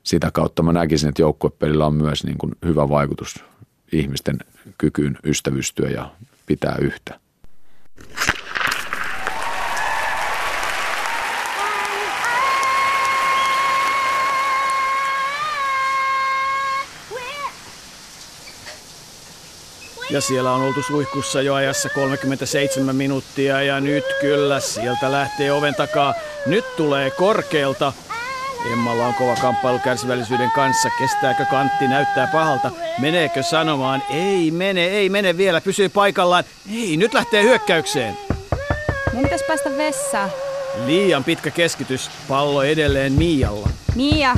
sitä 0.04 0.32
kautta 0.32 0.64
mä 0.64 0.74
näkisin, 0.74 1.10
että 1.10 1.22
joukkuepelillä 1.22 1.86
on 1.86 1.94
myös 1.94 2.24
niin 2.24 2.38
kuin 2.38 2.52
hyvä 2.66 2.90
vaikutus 2.90 3.44
ihmisten 3.92 4.38
kykyyn 4.78 5.18
ystävystyä 5.24 5.90
ja 5.90 6.12
pitää 6.46 6.76
yhtä. 6.82 7.20
Ja 20.10 20.22
siellä 20.22 20.52
on 20.52 20.62
oltu 20.62 20.84
suihkussa 20.84 21.42
jo 21.42 21.54
ajassa 21.54 21.90
37 21.90 22.96
minuuttia 22.96 23.62
ja 23.62 23.80
nyt 23.80 24.04
kyllä 24.22 24.60
sieltä 24.60 25.12
lähtee 25.12 25.52
oven 25.52 25.76
takaa. 25.76 26.14
Nyt 26.46 26.76
tulee 26.76 27.12
korkealta. 27.12 27.94
Emmalla 28.74 29.08
on 29.08 29.14
kova 29.14 29.36
kamppailu 29.36 29.80
kärsivällisyyden 29.80 30.52
kanssa. 30.52 30.90
Kestääkö 31.00 31.46
kantti? 31.46 31.88
Näyttää 31.88 32.28
pahalta. 32.28 32.72
Meneekö 33.00 33.44
sanomaan? 33.44 34.04
Ei 34.10 34.52
mene, 34.52 34.86
ei 34.86 35.10
mene 35.10 35.38
vielä. 35.38 35.62
Pysyy 35.62 35.90
paikallaan. 35.90 36.44
Ei, 36.72 36.98
nyt 36.98 37.14
lähtee 37.14 37.44
hyökkäykseen. 37.44 38.18
Mun 39.14 39.24
pitäisi 39.24 39.46
päästä 39.46 39.78
vessaan. 39.78 40.30
Liian 40.86 41.24
pitkä 41.24 41.52
keskitys. 41.52 42.12
Pallo 42.28 42.64
edelleen 42.64 43.14
Mialla. 43.14 43.70
Mia, 43.96 44.36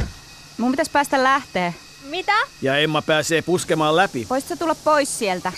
mun 0.58 0.72
pitäisi 0.72 0.92
päästä 0.92 1.24
lähteä. 1.24 1.74
Mitä? 2.10 2.34
Ja 2.62 2.78
Emma 2.78 3.02
pääsee 3.02 3.42
puskemaan 3.42 3.96
läpi. 3.96 4.28
Voisitko 4.30 4.56
tulla 4.56 4.76
pois 4.84 5.20
sieltä? 5.20 5.52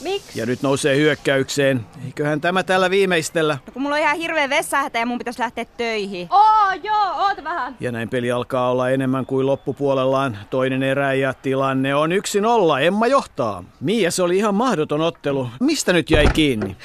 Miksi? 0.00 0.38
Ja 0.38 0.46
nyt 0.46 0.62
nousee 0.62 0.96
hyökkäykseen. 0.96 1.86
Eiköhän 2.04 2.40
tämä 2.40 2.62
tällä 2.62 2.90
viimeistellä. 2.90 3.58
No 3.66 3.72
kun 3.72 3.82
mulla 3.82 3.96
on 3.96 4.00
ihan 4.02 4.16
hirveä 4.16 4.50
vessahätä 4.50 4.98
ja 4.98 5.06
mun 5.06 5.18
pitäisi 5.18 5.40
lähteä 5.40 5.64
töihin. 5.64 6.28
Oo, 6.30 6.72
joo, 6.82 7.12
oota 7.16 7.44
vähän. 7.44 7.76
Ja 7.80 7.92
näin 7.92 8.08
peli 8.08 8.32
alkaa 8.32 8.70
olla 8.70 8.90
enemmän 8.90 9.26
kuin 9.26 9.46
loppupuolellaan. 9.46 10.38
Toinen 10.50 10.82
erä 10.82 11.14
ja 11.14 11.34
tilanne 11.34 11.94
on 11.94 12.12
yksi 12.12 12.40
nolla. 12.40 12.80
Emma 12.80 13.06
johtaa. 13.06 13.64
Mia, 13.80 14.10
se 14.10 14.22
oli 14.22 14.36
ihan 14.36 14.54
mahdoton 14.54 15.00
ottelu. 15.00 15.48
Mistä 15.60 15.92
nyt 15.92 16.10
jäi 16.10 16.26
kiinni? 16.32 16.76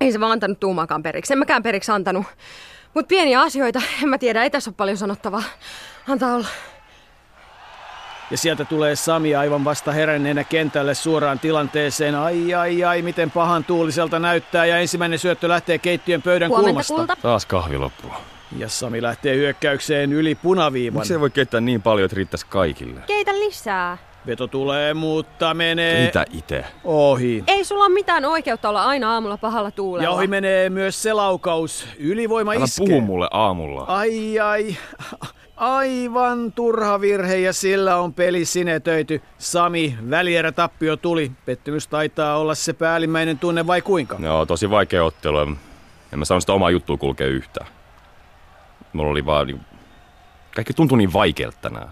Ei 0.00 0.12
se 0.12 0.20
vaan 0.20 0.32
antanut 0.32 0.60
tuumaakaan 0.60 1.02
periksi. 1.02 1.32
En 1.32 1.38
mäkään 1.38 1.62
periksi 1.62 1.92
antanut. 1.92 2.26
Mut 2.94 3.08
pieniä 3.08 3.40
asioita, 3.40 3.82
en 4.02 4.08
mä 4.08 4.18
tiedä, 4.18 4.42
ei 4.42 4.50
tässä 4.50 4.70
ole 4.70 4.74
paljon 4.76 4.96
sanottavaa. 4.96 5.42
Antaa 6.08 6.34
olla. 6.34 6.46
Ja 8.30 8.38
sieltä 8.38 8.64
tulee 8.64 8.96
Sami 8.96 9.34
aivan 9.34 9.64
vasta 9.64 9.92
heränneenä 9.92 10.44
kentälle 10.44 10.94
suoraan 10.94 11.38
tilanteeseen. 11.38 12.14
Ai 12.14 12.54
ai 12.54 12.84
ai, 12.84 13.02
miten 13.02 13.30
pahan 13.30 13.64
tuuliselta 13.64 14.18
näyttää. 14.18 14.66
Ja 14.66 14.78
ensimmäinen 14.78 15.18
syöttö 15.18 15.48
lähtee 15.48 15.78
keittiön 15.78 16.22
pöydän 16.22 16.48
Huomenta, 16.48 16.68
kulmasta. 16.68 16.94
kulta. 16.94 17.16
Taas 17.22 17.46
kahvi 17.46 17.78
loppuu. 17.78 18.10
Ja 18.58 18.68
Sami 18.68 19.02
lähtee 19.02 19.36
hyökkäykseen 19.36 20.12
yli 20.12 20.34
punaviivan. 20.34 20.98
Miksi 21.00 21.12
ei 21.12 21.20
voi 21.20 21.30
keittää 21.30 21.60
niin 21.60 21.82
paljon, 21.82 22.04
että 22.04 22.16
riittäisi 22.16 22.46
kaikille? 22.48 23.00
Keitä 23.06 23.32
lisää. 23.34 23.98
Veto 24.26 24.46
tulee, 24.46 24.94
mutta 24.94 25.54
menee 25.54 26.02
Keitä 26.02 26.24
itse? 26.32 26.64
ohi. 26.84 27.44
Ei 27.46 27.64
sulla 27.64 27.84
ole 27.84 27.94
mitään 27.94 28.24
oikeutta 28.24 28.68
olla 28.68 28.84
aina 28.84 29.12
aamulla 29.14 29.36
pahalla 29.36 29.70
tuulella. 29.70 30.04
Ja 30.04 30.10
ohi 30.10 30.26
menee 30.26 30.70
myös 30.70 31.02
se 31.02 31.12
laukaus. 31.12 31.86
Ylivoima 31.98 32.52
Älä 32.52 32.64
iskee. 32.64 32.86
puhu 32.86 33.00
mulle 33.00 33.28
aamulla. 33.30 33.84
Ai 33.84 34.40
ai. 34.40 34.76
Aivan 35.56 36.52
turha 36.52 37.00
virhe 37.00 37.36
ja 37.36 37.52
sillä 37.52 37.96
on 37.96 38.14
peli 38.14 38.44
sinetöity. 38.44 39.22
Sami, 39.38 39.98
välierä 40.10 40.52
tappio 40.52 40.96
tuli. 40.96 41.32
Pettymys 41.44 41.86
taitaa 41.86 42.38
olla 42.38 42.54
se 42.54 42.72
päällimmäinen 42.72 43.38
tunne 43.38 43.66
vai 43.66 43.82
kuinka? 43.82 44.16
Joo, 44.20 44.46
tosi 44.46 44.70
vaikea 44.70 45.04
ottelu. 45.04 45.38
En 46.12 46.18
mä 46.18 46.24
saanut 46.24 46.42
sitä 46.42 46.52
omaa 46.52 46.70
juttua 46.70 46.96
kulkea 46.96 47.26
yhtään. 47.26 47.66
Mulla 48.92 49.10
oli 49.10 49.26
vaan... 49.26 49.46
Niin... 49.46 49.60
Kaikki 50.54 50.72
tuntui 50.72 50.98
niin 50.98 51.12
vaikealta 51.12 51.58
tänään. 51.60 51.88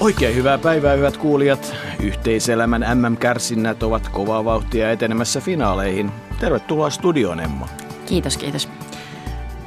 Oikein 0.00 0.34
hyvää 0.34 0.58
päivää, 0.58 0.96
hyvät 0.96 1.16
kuulijat. 1.16 1.76
Yhteiselämän 2.02 2.86
MM-kärsinnät 2.94 3.82
ovat 3.82 4.08
kovaa 4.08 4.44
vauhtia 4.44 4.90
etenemässä 4.90 5.40
finaaleihin. 5.40 6.10
Tervetuloa 6.40 6.90
studioon, 6.90 7.40
Emma. 7.40 7.79
Kiitos, 8.10 8.36
kiitos. 8.36 8.68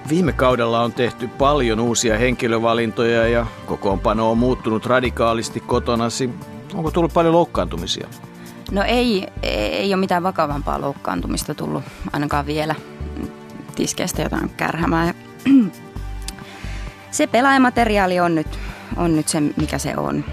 Viime 0.09 0.33
kaudella 0.33 0.81
on 0.81 0.93
tehty 0.93 1.27
paljon 1.27 1.79
uusia 1.79 2.17
henkilövalintoja 2.17 3.27
ja 3.27 3.45
kokoonpano 3.65 4.31
on 4.31 4.38
muuttunut 4.38 4.85
radikaalisti 4.85 5.59
kotonasi. 5.59 6.29
Onko 6.73 6.91
tullut 6.91 7.13
paljon 7.13 7.33
loukkaantumisia? 7.33 8.07
No 8.71 8.83
ei, 8.83 9.27
ei 9.43 9.93
ole 9.93 10.00
mitään 10.00 10.23
vakavampaa 10.23 10.81
loukkaantumista 10.81 11.55
tullut 11.55 11.83
ainakaan 12.13 12.45
vielä 12.45 12.75
tiskeistä 13.75 14.21
jotain 14.21 14.50
kärhämää. 14.50 15.13
Se 17.12 17.27
pelaajamateriaali 17.27 18.19
on 18.19 18.35
nyt, 18.35 18.59
on 18.97 19.15
nyt 19.15 19.27
se, 19.27 19.41
mikä 19.41 19.77
se 19.77 19.93
on. 19.97 20.25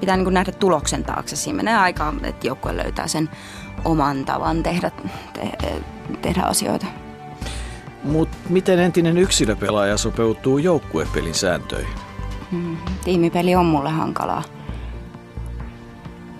Pitää 0.00 0.16
niin 0.16 0.34
nähdä 0.34 0.52
tuloksen 0.52 1.04
taakse. 1.04 1.36
Siinä 1.36 1.56
menee 1.56 1.76
aikaa, 1.76 2.14
että 2.22 2.46
joukkue 2.46 2.76
löytää 2.76 3.06
sen 3.06 3.30
oman 3.84 4.24
tavan 4.24 4.62
tehdä, 4.62 4.90
te, 5.32 5.50
tehdä 6.22 6.42
asioita. 6.42 6.86
Mutta 8.06 8.36
miten 8.48 8.78
entinen 8.78 9.18
yksilöpelaaja 9.18 9.96
sopeutuu 9.96 10.58
joukkuepelin 10.58 11.34
sääntöihin? 11.34 11.94
Mm, 12.52 12.76
tiimipeli 13.04 13.54
on 13.54 13.66
mulle 13.66 13.90
hankalaa. 13.90 14.42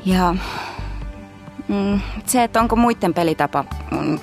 Ja 0.05 0.35
mm, 1.69 2.01
se, 2.27 2.45
että 2.45 2.61
onko 2.61 2.77
muiden 2.77 3.15
pelitapa, 3.15 3.65
mm, 3.91 4.19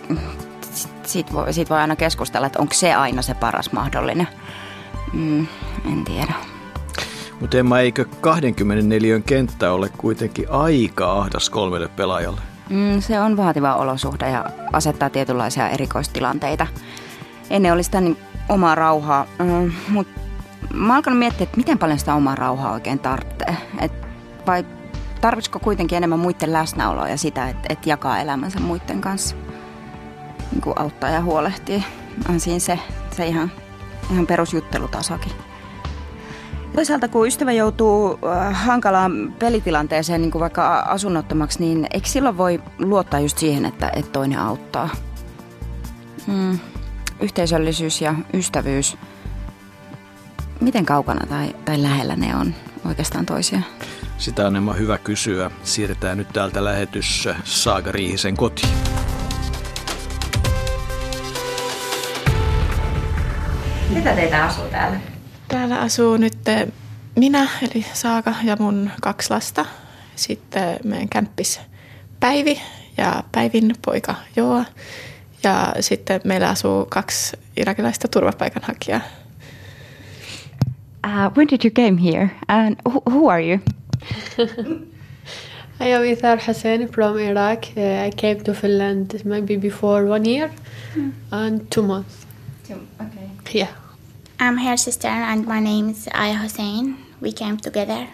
siitä 1.04 1.34
voi, 1.34 1.54
siitä 1.54 1.70
voi 1.70 1.78
aina 1.78 1.96
keskustella, 1.96 2.48
että 2.48 2.60
onko 2.60 2.74
se 2.74 2.94
aina 2.94 3.22
se 3.22 3.34
paras 3.34 3.72
mahdollinen. 3.72 4.28
Mm, 5.14 5.48
en 5.92 6.04
tiedä. 6.06 6.34
Mutta 7.40 7.58
Emma, 7.58 7.80
eikö 7.80 8.06
24 8.22 9.20
kenttä 9.20 9.72
ole 9.72 9.90
kuitenkin 9.98 10.52
aika 10.52 11.12
ahdas 11.12 11.50
kolmelle 11.50 11.88
pelaajalle? 11.88 12.42
Mm, 12.70 13.02
se 13.02 13.20
on 13.20 13.38
vaativa 13.38 13.76
olosuhde 13.76 14.30
ja 14.30 14.46
asettaa 14.74 15.10
tietynlaisia 15.10 15.70
erikoistilanteita. 15.70 16.68
Ennen 17.50 17.74
oli 17.74 17.84
sitä 17.84 18.02
niin 18.02 18.18
omaa 18.50 18.76
rauhaa, 18.76 19.26
mm, 19.40 19.72
mutta 19.90 20.20
mä 20.74 20.96
alkanut 20.96 21.20
miettiä, 21.20 21.44
että 21.44 21.58
miten 21.58 21.80
paljon 21.80 22.00
sitä 22.00 22.16
omaa 22.16 22.36
rauhaa 22.36 22.72
oikein 22.72 23.00
tarvitsee. 23.00 23.58
Et 23.80 23.92
vai 24.48 24.66
tarvitsiko 25.22 25.60
kuitenkin 25.60 25.98
enemmän 25.98 26.20
muiden 26.20 26.54
läsnäoloa 26.54 27.10
ja 27.10 27.18
sitä, 27.18 27.50
että 27.50 27.74
et 27.74 27.86
jakaa 27.88 28.20
elämänsä 28.20 28.60
muiden 28.60 29.02
kanssa? 29.02 29.36
Niin 30.52 30.62
kuin 30.62 30.80
auttaa 30.80 31.10
ja 31.10 31.22
huolehtii. 31.22 31.84
On 32.30 32.40
siinä 32.40 32.60
se, 32.60 32.80
se 33.12 33.28
ihan, 33.28 33.52
ihan 34.12 34.28
perusjuttelutasokin. 34.28 35.32
Toisaalta 36.76 37.08
kun 37.08 37.28
ystävä 37.28 37.52
joutuu 37.52 38.20
äh, 38.28 38.66
hankalaan 38.66 39.34
pelitilanteeseen, 39.40 40.22
niin 40.22 40.32
kuin 40.32 40.40
vaikka 40.40 40.80
asunnottomaksi, 40.80 41.60
niin 41.60 41.88
eikö 41.94 42.08
silloin 42.08 42.38
voi 42.38 42.62
luottaa 42.80 43.20
just 43.20 43.38
siihen, 43.38 43.66
että, 43.66 43.92
että 43.96 44.12
toinen 44.12 44.40
auttaa? 44.40 44.90
Mm, 46.28 46.60
yhteisöllisyys 47.24 48.02
ja 48.02 48.16
ystävyys, 48.34 48.98
miten 50.62 50.86
kaukana 50.86 51.28
tai, 51.28 51.56
tai 51.66 51.82
lähellä 51.84 52.16
ne 52.16 52.36
on 52.36 52.56
oikeastaan 52.86 53.26
toisiaan? 53.26 53.66
Sitä 54.18 54.48
on 54.48 54.56
Emma 54.56 54.74
hyvä 54.74 54.98
kysyä. 54.98 55.52
Siirretään 55.64 56.18
nyt 56.18 56.28
täältä 56.34 56.64
lähetys 56.64 57.30
Saaga 57.44 57.92
Riihisen 57.92 58.38
kotiin. 58.38 58.74
Mitä 63.90 64.16
teitä 64.16 64.46
asuu 64.46 64.66
täällä? 64.66 65.00
Täällä 65.48 65.80
asuu 65.80 66.18
nyt 66.18 66.38
minä, 67.16 67.48
eli 67.62 67.86
Saaka 67.94 68.34
ja 68.44 68.58
mun 68.60 68.92
kaksi 69.02 69.30
lasta. 69.30 69.66
Sitten 70.16 70.80
meidän 70.84 71.10
kämppis 71.10 71.62
Päivi 72.20 72.62
ja 72.98 73.24
Päivin 73.32 73.76
poika 73.86 74.16
Joa. 74.36 74.66
Ja 75.44 75.74
sitten 75.80 76.22
meillä 76.24 76.50
asuu 76.50 76.86
kaksi 76.86 77.38
irakilaista 77.58 78.08
turvapaikanhakijaa. 78.08 79.02
Uh, 81.06 81.36
when 81.36 81.48
did 81.48 81.60
you 81.64 81.72
came 81.72 82.02
here 82.02 82.30
and 82.48 82.78
who, 82.86 83.02
who 83.10 83.30
are 83.30 83.42
you? 83.42 83.60
I 85.80 85.94
am 85.94 86.04
Ithar 86.04 86.40
Hussein 86.48 86.88
from 86.88 87.18
Iraq. 87.18 87.64
Uh, 87.76 88.08
I 88.08 88.12
came 88.16 88.44
to 88.44 88.54
Finland 88.54 89.12
maybe 89.26 89.58
before 89.58 90.06
one 90.10 90.26
year 90.26 90.50
and 91.32 91.62
two 91.70 91.84
months. 91.84 92.26
okay. 92.72 93.30
Yeah. 93.52 93.72
I'm 94.40 94.58
her 94.58 94.78
sister 94.78 95.08
and 95.08 95.46
my 95.46 95.60
name 95.60 95.90
is 95.90 96.08
Aya 96.14 96.36
Hussein. 96.36 96.96
We 97.22 97.32
came 97.34 97.58
together. 97.58 98.08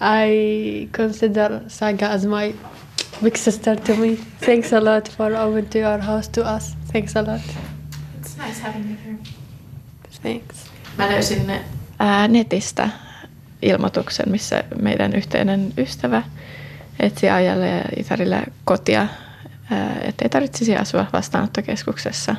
I 0.00 0.88
consider 0.92 1.64
Saga 1.68 2.08
as 2.08 2.26
my 2.26 2.54
big 3.22 3.36
sister 3.36 3.80
to 3.80 3.94
me. 3.94 4.16
Thanks 4.40 4.72
a 4.72 4.84
lot 4.84 5.10
for 5.16 5.32
opening 5.32 5.68
to 5.70 5.78
your 5.78 5.98
house 5.98 6.30
to 6.30 6.40
us. 6.56 6.76
Thanks 6.92 7.16
a 7.16 7.22
lot. 7.22 7.40
It's 8.20 8.46
nice 8.46 8.60
having 8.62 8.90
you 8.90 8.96
here. 9.04 9.18
Thanks. 10.22 10.56
Mä 10.98 11.10
löysin 11.10 11.52
ää, 11.98 12.28
netistä 12.28 12.88
ilmoituksen, 13.62 14.30
missä 14.30 14.64
meidän 14.82 15.12
yhteinen 15.12 15.72
ystävä 15.78 16.22
etsi 17.00 17.30
Ajalle 17.30 17.68
ja 17.68 17.84
Itarille 17.96 18.42
kotia, 18.64 19.06
ettei 20.02 20.28
tarvitsisi 20.28 20.76
asua 20.76 21.06
vastaanottokeskuksessa. 21.12 22.36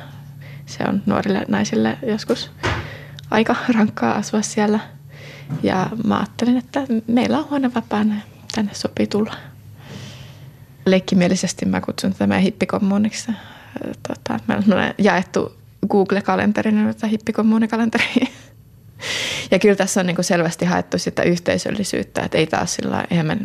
Se 0.66 0.84
on 0.88 1.02
nuorille 1.06 1.44
naisille 1.48 1.98
joskus 2.06 2.50
aika 3.30 3.56
rankkaa 3.74 4.14
asua 4.14 4.42
siellä. 4.42 4.80
Ja 5.62 5.90
mä 6.04 6.16
ajattelin, 6.16 6.56
että 6.56 6.80
meillä 7.06 7.38
on 7.38 7.50
huone 7.50 7.74
vapaana 7.74 8.14
ja 8.14 8.20
tänne 8.54 8.74
sopii 8.74 9.06
tulla. 9.06 9.34
Leikkimielisesti 10.86 11.66
mä 11.66 11.80
kutsun 11.80 12.12
tätä 12.12 12.26
meidän 12.26 12.42
hippikommuuniksi. 12.42 13.32
Tota, 14.08 14.38
meillä 14.46 14.76
on 14.76 14.94
jaettu 14.98 15.56
Google-kalenterin, 15.88 16.88
että 16.88 17.06
hippikommuunikalenteri. 17.06 18.04
Ja 19.50 19.58
kyllä 19.58 19.76
tässä 19.76 20.00
on 20.00 20.06
niin 20.06 20.14
kuin 20.14 20.24
selvästi 20.24 20.64
haettu 20.64 20.98
sitä 20.98 21.22
yhteisöllisyyttä, 21.22 22.22
että 22.22 22.38
ei 22.38 22.46
taas 22.46 22.74
sillä 22.74 23.04
eihän 23.10 23.40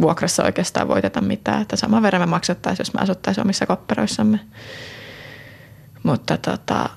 vuokrassa 0.00 0.44
oikeastaan 0.44 0.88
voiteta 0.88 1.20
mitään. 1.20 1.62
Että 1.62 1.76
sama 1.76 2.02
verran 2.02 2.22
me 2.22 2.26
maksettaisiin, 2.26 2.84
jos 2.84 2.94
me 2.94 3.00
asuttaisiin 3.00 3.44
omissa 3.44 3.66
kopperoissamme. 3.66 4.40
Mutta 6.02 6.36
tota, 6.36 6.88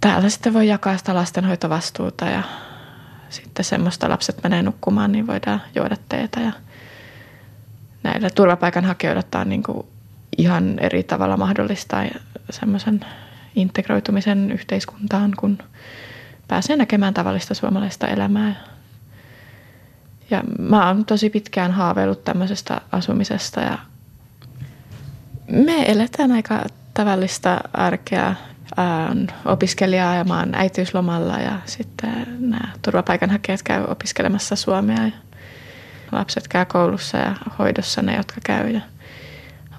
täällä 0.00 0.28
sitten 0.28 0.54
voi 0.54 0.68
jakaa 0.68 0.96
sitä 0.96 1.14
lastenhoitovastuuta 1.14 2.24
ja 2.24 2.42
sitten 3.28 3.64
semmoista 3.64 4.08
lapset 4.08 4.42
menee 4.42 4.62
nukkumaan, 4.62 5.12
niin 5.12 5.26
voidaan 5.26 5.62
juoda 5.74 5.96
teetä. 6.08 6.40
Ja 6.40 6.52
näillä 8.02 8.30
turvapaikanhakijoilla 8.30 9.22
on 9.34 9.48
niin 9.48 9.62
kuin 9.62 9.86
ihan 10.38 10.78
eri 10.78 11.02
tavalla 11.02 11.36
mahdollistaa 11.36 12.04
semmoisen 12.50 13.00
integroitumisen 13.54 14.52
yhteiskuntaan, 14.52 15.32
kun 15.36 15.58
pääsee 16.48 16.76
näkemään 16.76 17.14
tavallista 17.14 17.54
suomalaista 17.54 18.08
elämää. 18.08 18.54
Ja 20.30 20.42
mä 20.58 20.86
oon 20.86 21.04
tosi 21.04 21.30
pitkään 21.30 21.72
haaveillut 21.72 22.24
tämmöisestä 22.24 22.80
asumisesta 22.92 23.60
ja 23.60 23.78
me 25.50 25.90
eletään 25.90 26.32
aika 26.32 26.64
tavallista 26.94 27.60
arkea. 27.72 28.34
Ään 28.76 29.26
opiskelijaa 29.44 30.14
ja 30.14 30.24
mä 30.24 30.38
oon 30.38 30.54
äitiyslomalla 30.54 31.38
ja 31.38 31.58
sitten 31.64 32.26
nämä 32.38 32.72
turvapaikanhakijat 32.82 33.62
käy 33.62 33.84
opiskelemassa 33.84 34.56
Suomea 34.56 35.10
lapset 36.12 36.48
käy 36.48 36.64
koulussa 36.64 37.18
ja 37.18 37.34
hoidossa 37.58 38.02
ne, 38.02 38.16
jotka 38.16 38.40
käy 38.44 38.70
ja 38.70 38.80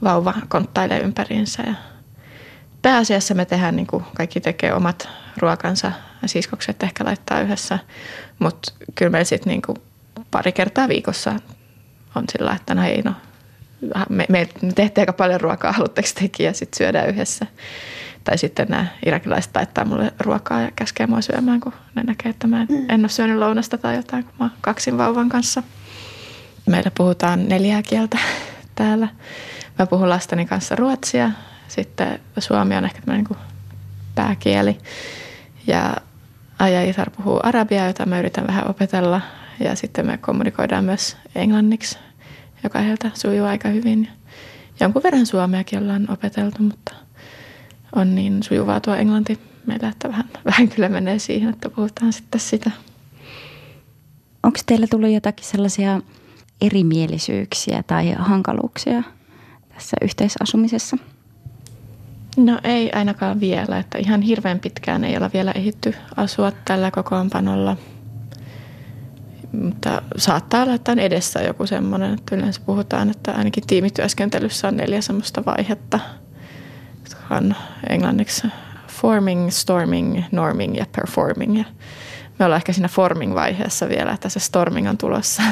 vauva 0.03 0.33
konttailee 0.47 0.99
ympäriinsä 0.99 1.63
ja 1.67 1.73
pääasiassa 2.81 3.33
me 3.33 3.45
tehdään, 3.45 3.75
niin 3.75 3.87
kuin 3.87 4.03
kaikki 4.15 4.41
tekee 4.41 4.73
omat 4.73 5.09
ruokansa, 5.37 5.91
siskokset 6.25 6.83
ehkä 6.83 7.05
laittaa 7.05 7.41
yhdessä, 7.41 7.79
mutta 8.39 8.73
kyllä 8.95 9.11
meillä 9.11 9.25
sitten 9.25 9.51
niin 9.51 9.81
pari 10.31 10.51
kertaa 10.51 10.87
viikossa 10.87 11.35
on 12.15 12.23
sillä, 12.31 12.53
että 12.53 12.75
no 12.75 12.81
hei 12.81 13.01
no, 13.01 13.13
me, 14.09 14.25
me 14.29 14.47
tehtiin 14.75 15.01
aika 15.01 15.13
paljon 15.13 15.41
ruokaa, 15.41 15.71
haluatteko 15.71 16.07
tekin 16.19 16.45
ja 16.45 16.53
sitten 16.53 16.77
syödään 16.77 17.09
yhdessä. 17.09 17.45
Tai 18.23 18.37
sitten 18.37 18.67
nämä 18.69 18.87
irakilaiset 19.05 19.55
laittaa 19.55 19.85
mulle 19.85 20.13
ruokaa 20.19 20.61
ja 20.61 20.71
käskee 20.75 21.07
mua 21.07 21.21
syömään, 21.21 21.59
kun 21.59 21.73
ne 21.95 22.03
näkee, 22.03 22.29
että 22.29 22.47
mä 22.47 22.61
en, 22.61 22.67
en 22.89 22.99
ole 22.99 23.09
syönyt 23.09 23.37
lounasta 23.37 23.77
tai 23.77 23.95
jotain, 23.95 24.23
kun 24.23 24.33
mä 24.39 24.49
kaksin 24.61 24.97
vauvan 24.97 25.29
kanssa. 25.29 25.63
Meillä 26.65 26.91
puhutaan 26.97 27.49
neljää 27.49 27.81
kieltä 27.81 28.17
täällä. 28.75 29.07
Mä 29.79 29.85
puhun 29.85 30.09
lasteni 30.09 30.45
kanssa 30.45 30.75
ruotsia, 30.75 31.31
sitten 31.67 32.19
suomi 32.39 32.75
on 32.75 32.85
ehkä 32.85 33.01
tämmöinen 33.01 33.25
niin 33.29 33.39
pääkieli. 34.15 34.77
Ja 35.67 35.95
Aja 36.59 36.89
Isar 36.89 37.09
puhuu 37.09 37.39
arabiaa, 37.43 37.87
jota 37.87 38.05
mä 38.05 38.19
yritän 38.19 38.47
vähän 38.47 38.69
opetella. 38.69 39.21
Ja 39.59 39.75
sitten 39.75 40.05
me 40.05 40.17
kommunikoidaan 40.17 40.83
myös 40.83 41.17
englanniksi, 41.35 41.97
joka 42.63 42.79
heiltä 42.79 43.11
sujuu 43.13 43.47
aika 43.47 43.69
hyvin. 43.69 44.07
Jonkun 44.79 45.03
verran 45.03 45.25
suomeakin 45.25 45.79
ollaan 45.79 46.11
opeteltu, 46.11 46.63
mutta 46.63 46.93
on 47.95 48.15
niin 48.15 48.43
sujuvaa 48.43 48.79
tuo 48.79 48.95
englanti 48.95 49.39
meillä, 49.65 49.89
että 49.89 50.09
vähän, 50.09 50.29
vähän 50.45 50.69
kyllä 50.69 50.89
menee 50.89 51.19
siihen, 51.19 51.49
että 51.49 51.69
puhutaan 51.69 52.13
sitten 52.13 52.41
sitä. 52.41 52.71
Onko 54.43 54.59
teillä 54.65 54.87
tullut 54.87 55.11
jotakin 55.11 55.45
sellaisia 55.45 56.01
erimielisyyksiä 56.65 57.83
tai 57.87 58.15
hankaluuksia 58.17 59.03
tässä 59.73 59.97
yhteisasumisessa? 60.01 60.97
No 62.37 62.59
ei 62.63 62.91
ainakaan 62.91 63.39
vielä, 63.39 63.77
että 63.79 63.97
ihan 63.97 64.21
hirveän 64.21 64.59
pitkään 64.59 65.03
ei 65.03 65.17
olla 65.17 65.29
vielä 65.33 65.51
ehditty 65.51 65.95
asua 66.15 66.51
tällä 66.65 66.91
kokoonpanolla. 66.91 67.77
Mutta 69.51 70.01
saattaa 70.17 70.63
olla, 70.63 70.73
että 70.73 70.91
on 70.91 70.99
edessä 70.99 71.41
joku 71.41 71.67
semmoinen, 71.67 72.13
että 72.13 72.35
yleensä 72.35 72.61
puhutaan, 72.65 73.09
että 73.09 73.31
ainakin 73.31 73.67
tiimityöskentelyssä 73.67 74.67
on 74.67 74.77
neljä 74.77 75.01
semmoista 75.01 75.45
vaihetta, 75.45 75.99
jotka 77.03 77.35
on 77.35 77.55
englanniksi 77.89 78.47
forming, 78.87 79.49
storming, 79.49 80.23
norming 80.31 80.77
ja 80.77 80.85
performing. 80.95 81.57
Ja 81.57 81.65
me 82.39 82.45
ollaan 82.45 82.57
ehkä 82.57 82.73
siinä 82.73 82.87
forming-vaiheessa 82.87 83.89
vielä, 83.89 84.11
että 84.11 84.29
se 84.29 84.39
storming 84.39 84.89
on 84.89 84.97
tulossa. 84.97 85.43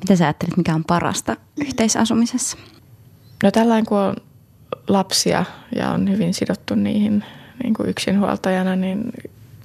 Mitä 0.00 0.16
sä 0.16 0.24
ajattelet, 0.24 0.56
mikä 0.56 0.74
on 0.74 0.84
parasta 0.84 1.36
yhteisasumisessa? 1.60 2.56
No 3.42 3.50
tällainen, 3.50 3.86
kun 3.86 3.98
on 3.98 4.16
lapsia 4.88 5.44
ja 5.76 5.90
on 5.90 6.10
hyvin 6.10 6.34
sidottu 6.34 6.74
niihin 6.74 7.24
niin 7.62 7.74
kuin 7.74 7.88
yksinhuoltajana, 7.88 8.76
niin 8.76 9.12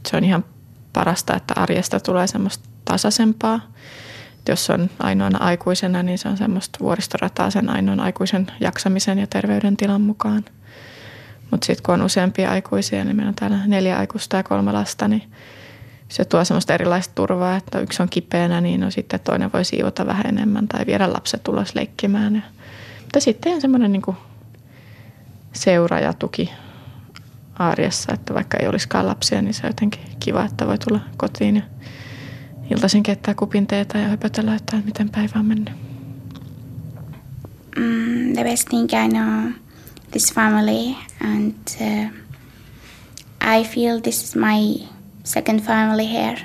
se 0.07 0.17
on 0.17 0.23
ihan 0.23 0.45
parasta, 0.93 1.35
että 1.35 1.53
arjesta 1.57 1.99
tulee 1.99 2.27
semmoista 2.27 2.69
tasaisempaa. 2.85 3.59
Jos 4.49 4.69
on 4.69 4.89
ainoana 4.99 5.37
aikuisena, 5.37 6.03
niin 6.03 6.17
se 6.17 6.29
on 6.29 6.37
semmoista 6.37 6.79
vuoristorataa 6.81 7.49
sen 7.49 7.69
ainoan 7.69 7.99
aikuisen 7.99 8.47
jaksamisen 8.59 9.19
ja 9.19 9.27
terveydentilan 9.27 10.01
mukaan. 10.01 10.45
Mutta 11.51 11.65
sitten 11.65 11.83
kun 11.83 11.93
on 11.93 12.01
useampia 12.01 12.51
aikuisia, 12.51 13.03
niin 13.03 13.15
meillä 13.15 13.29
on 13.29 13.35
täällä 13.35 13.59
neljä 13.67 13.97
aikuista 13.97 14.37
ja 14.37 14.43
kolme 14.43 14.71
lasta, 14.71 15.07
niin 15.07 15.23
se 16.11 16.25
tuo 16.25 16.45
semmoista 16.45 16.73
erilaista 16.73 17.15
turvaa, 17.15 17.55
että 17.55 17.79
yksi 17.79 18.01
on 18.01 18.09
kipeänä, 18.09 18.61
niin 18.61 18.79
no 18.79 18.91
sitten 18.91 19.19
toinen 19.19 19.53
voi 19.53 19.65
siivota 19.65 20.05
vähän 20.05 20.25
enemmän 20.25 20.67
tai 20.67 20.85
viedä 20.85 21.13
lapset 21.13 21.47
ulos 21.47 21.75
leikkimään. 21.75 22.45
Mutta 23.01 23.19
sitten 23.19 23.61
semmoinen 23.61 23.91
niin 23.91 24.01
seura 25.53 25.99
ja 25.99 26.13
tuki 26.13 26.51
arjessa, 27.55 28.13
että 28.13 28.33
vaikka 28.33 28.57
ei 28.57 28.67
olisikaan 28.67 29.07
lapsia, 29.07 29.41
niin 29.41 29.53
se 29.53 29.61
on 29.63 29.69
jotenkin 29.69 30.01
kiva, 30.19 30.45
että 30.45 30.67
voi 30.67 30.77
tulla 30.77 30.99
kotiin 31.17 31.55
ja 31.55 31.61
iltaisin 32.71 33.03
keittää 33.03 33.33
kupin 33.33 33.67
teetä 33.67 33.97
ja 33.97 34.07
höpötellä, 34.07 34.55
että 34.55 34.77
miten 34.85 35.09
päivä 35.09 35.39
on 35.39 35.45
mennyt. 35.45 35.73
Mm, 37.77 38.33
the 38.33 38.43
best 38.43 38.67
thing 38.69 38.93
I 38.93 39.09
know 39.09 39.51
this 40.11 40.33
family 40.33 40.95
and 41.23 41.53
uh, 41.81 42.21
I 43.59 43.63
feel 43.63 43.99
this 43.99 44.23
is 44.23 44.35
my 44.35 44.87
second 45.31 45.61
family 45.61 46.05
here. 46.05 46.37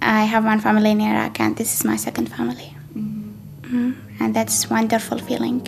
I 0.00 0.24
have 0.26 0.48
one 0.48 0.60
family 0.60 0.90
in 0.90 1.00
Iraq 1.00 1.40
and 1.40 1.54
this 1.56 1.74
is 1.74 1.84
my 1.84 1.96
second 1.96 2.28
family. 2.28 2.74
Mm. 2.94 3.32
Mm, 3.72 3.94
and 4.20 4.34
that's 4.34 4.70
wonderful 4.70 5.18
feeling. 5.18 5.60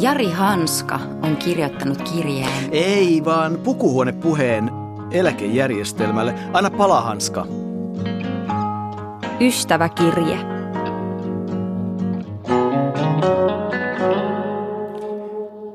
Jari 0.00 0.30
Hanska 0.30 1.00
on 1.22 1.36
kirjoittanut 1.36 2.02
kirjeen. 2.02 2.68
Ei 2.72 3.24
vaan 3.24 3.58
pukuhuonepuheen 3.64 4.70
eläkejärjestelmälle. 5.10 6.34
Anna 6.52 6.70
palahanska. 6.70 7.46
Ystäväkirje. 9.40 10.53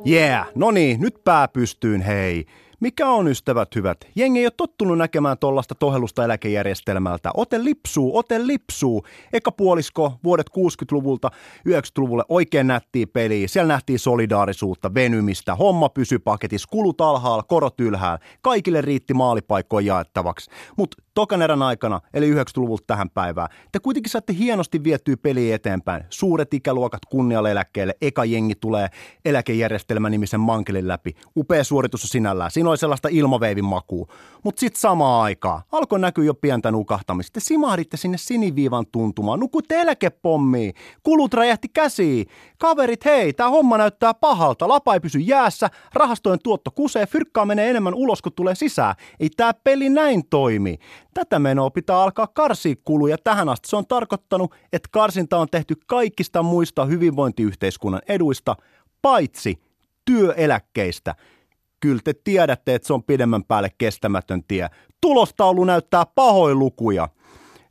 Yeah, 0.06 0.48
no 0.56 0.72
niin, 0.72 1.02
nyt 1.02 1.24
pää 1.24 1.48
pystyyn, 1.48 2.02
hei. 2.02 2.46
Mikä 2.80 3.10
on 3.10 3.28
ystävät 3.28 3.76
hyvät? 3.76 3.98
Jengi 4.16 4.40
ei 4.40 4.46
ole 4.46 4.54
tottunut 4.58 4.98
näkemään 4.98 5.38
tuollaista 5.38 5.76
tohellusta 5.76 6.26
eläkejärjestelmältä. 6.26 7.32
Ote 7.34 7.64
lipsuu, 7.64 8.18
ote 8.18 8.48
lipsuu. 8.48 9.06
Eka 9.34 9.52
puolisko 9.52 10.14
vuodet 10.24 10.50
60-luvulta 10.58 11.32
90-luvulle 11.70 12.24
oikein 12.30 12.68
nättiä 12.68 13.08
peliä. 13.14 13.48
Siellä 13.48 13.74
nähtiin 13.74 14.00
solidaarisuutta, 14.00 14.94
venymistä, 14.94 15.56
homma 15.56 15.90
pysy 15.90 16.20
paketissa, 16.20 16.68
kulut 16.72 17.02
alhaalla, 17.02 17.44
korot 17.44 17.80
ylhäällä. 17.80 18.20
Kaikille 18.42 18.82
riitti 18.82 19.14
maalipaikkoja 19.14 19.88
jaettavaksi. 19.88 20.52
Mutta 20.78 21.04
tokan 21.14 21.42
erän 21.42 21.62
aikana, 21.62 22.02
eli 22.14 22.34
90-luvulta 22.34 22.84
tähän 22.88 23.10
päivään, 23.10 23.50
te 23.72 23.80
kuitenkin 23.80 24.12
saatte 24.12 24.34
hienosti 24.34 24.84
viettyä 24.84 25.18
peliä 25.18 25.56
eteenpäin. 25.56 26.04
Suuret 26.10 26.54
ikäluokat 26.54 27.06
kunnialle 27.06 27.52
eläkkeelle, 27.52 27.94
eka 28.02 28.26
jengi 28.26 28.56
tulee 28.56 28.88
eläkejärjestelmän 29.26 30.12
nimisen 30.12 30.40
mankelin 30.40 30.88
läpi. 30.88 31.16
Upea 31.38 31.64
suoritus 31.64 32.02
sinällään. 32.02 32.52
Siinä 32.52 32.69
oli 32.70 32.78
sellaista 32.78 33.10
ilmaveivin 33.12 33.66
makua. 33.66 34.08
Mutta 34.44 34.60
sitten 34.60 34.82
samaan 34.82 35.24
aikaan 35.24 35.62
alkoi 35.72 36.00
näkyä 36.00 36.24
jo 36.24 36.34
pientä 36.34 36.72
nukahtamista. 36.72 37.34
Te 37.34 37.40
simahditte 37.40 37.98
sinne 37.98 38.18
siniviivan 38.18 38.86
tuntumaan. 38.92 39.40
Nukutte 39.40 39.82
eläkepommiin. 39.82 40.74
Kulut 41.04 41.34
räjähti 41.34 41.68
käsiin. 41.74 42.26
Kaverit, 42.58 43.06
hei, 43.06 43.34
tämä 43.34 43.50
homma 43.50 43.78
näyttää 43.78 44.14
pahalta. 44.14 44.68
Lapa 44.68 44.94
ei 44.94 45.00
pysy 45.00 45.20
jäässä. 45.20 45.70
Rahastojen 45.94 46.40
tuotto 46.44 46.72
kusee. 46.72 47.06
Fyrkkaa 47.06 47.46
menee 47.46 47.70
enemmän 47.70 47.94
ulos 47.94 48.22
kuin 48.22 48.34
tulee 48.34 48.56
sisään. 48.56 48.96
Ei 49.20 49.30
tämä 49.30 49.54
peli 49.54 49.90
näin 49.90 50.24
toimi. 50.30 50.78
Tätä 51.14 51.40
menoa 51.40 51.70
pitää 51.70 52.02
alkaa 52.02 52.28
karsia 52.28 52.76
kuluja 52.86 53.18
tähän 53.24 53.50
asti. 53.50 53.70
Se 53.70 53.76
on 53.76 53.88
tarkoittanut, 53.88 54.56
että 54.74 54.90
karsinta 54.92 55.38
on 55.38 55.48
tehty 55.52 55.76
kaikista 55.88 56.44
muista 56.44 56.86
hyvinvointiyhteiskunnan 56.86 58.02
eduista, 58.08 58.56
paitsi 59.02 59.62
työeläkkeistä. 60.06 61.16
Kyllä 61.80 62.02
te 62.04 62.14
tiedätte, 62.24 62.76
että 62.76 62.88
se 62.88 62.94
on 62.94 63.04
pidemmän 63.04 63.44
päälle 63.44 63.70
kestämätön 63.78 64.44
tie. 64.48 64.68
Tulostaulu 65.02 65.64
näyttää 65.64 66.06
pahoin 66.16 66.60
lukuja. 66.60 67.10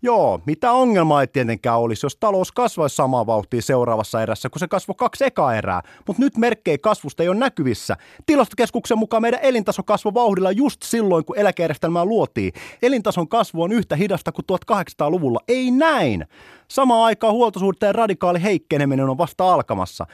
Joo, 0.03 0.41
mitä 0.47 0.73
ongelmaa 0.73 1.21
ei 1.21 1.27
tietenkään 1.27 1.79
olisi, 1.79 2.07
jos 2.07 2.17
talous 2.17 2.53
kasvaisi 2.53 2.97
samaa 2.97 3.27
vauhtia 3.27 3.63
seuraavassa 3.63 4.23
erässä, 4.23 4.51
kun 4.51 4.61
se 4.61 4.69
kasvoi 4.69 4.95
kaksi 4.99 5.25
eka 5.25 5.55
erää. 5.55 5.83
Mutta 6.07 6.23
nyt 6.23 6.37
merkkejä 6.37 6.79
kasvusta 6.79 7.23
ei 7.23 7.29
ole 7.29 7.39
näkyvissä. 7.39 7.97
Tilastokeskuksen 8.27 8.99
mukaan 8.99 9.23
meidän 9.23 9.41
elintaso 9.43 9.83
kasvoi 9.83 10.15
vauhdilla 10.15 10.53
just 10.53 10.83
silloin, 10.83 11.25
kun 11.25 11.39
eläkejärjestelmää 11.39 12.05
luotiin. 12.05 12.53
Elintason 12.83 13.29
kasvu 13.29 13.63
on 13.63 13.73
yhtä 13.73 13.97
hidasta 13.97 14.33
kuin 14.33 14.45
1800-luvulla. 14.73 15.41
Ei 15.49 15.71
näin! 15.71 16.27
Samaan 16.71 17.05
aikaan 17.05 17.35
huoltosuhteen 17.35 17.95
radikaali 17.95 18.43
heikkeneminen 18.43 19.09
on 19.09 19.19
vasta 19.19 19.53
alkamassa. 19.53 20.07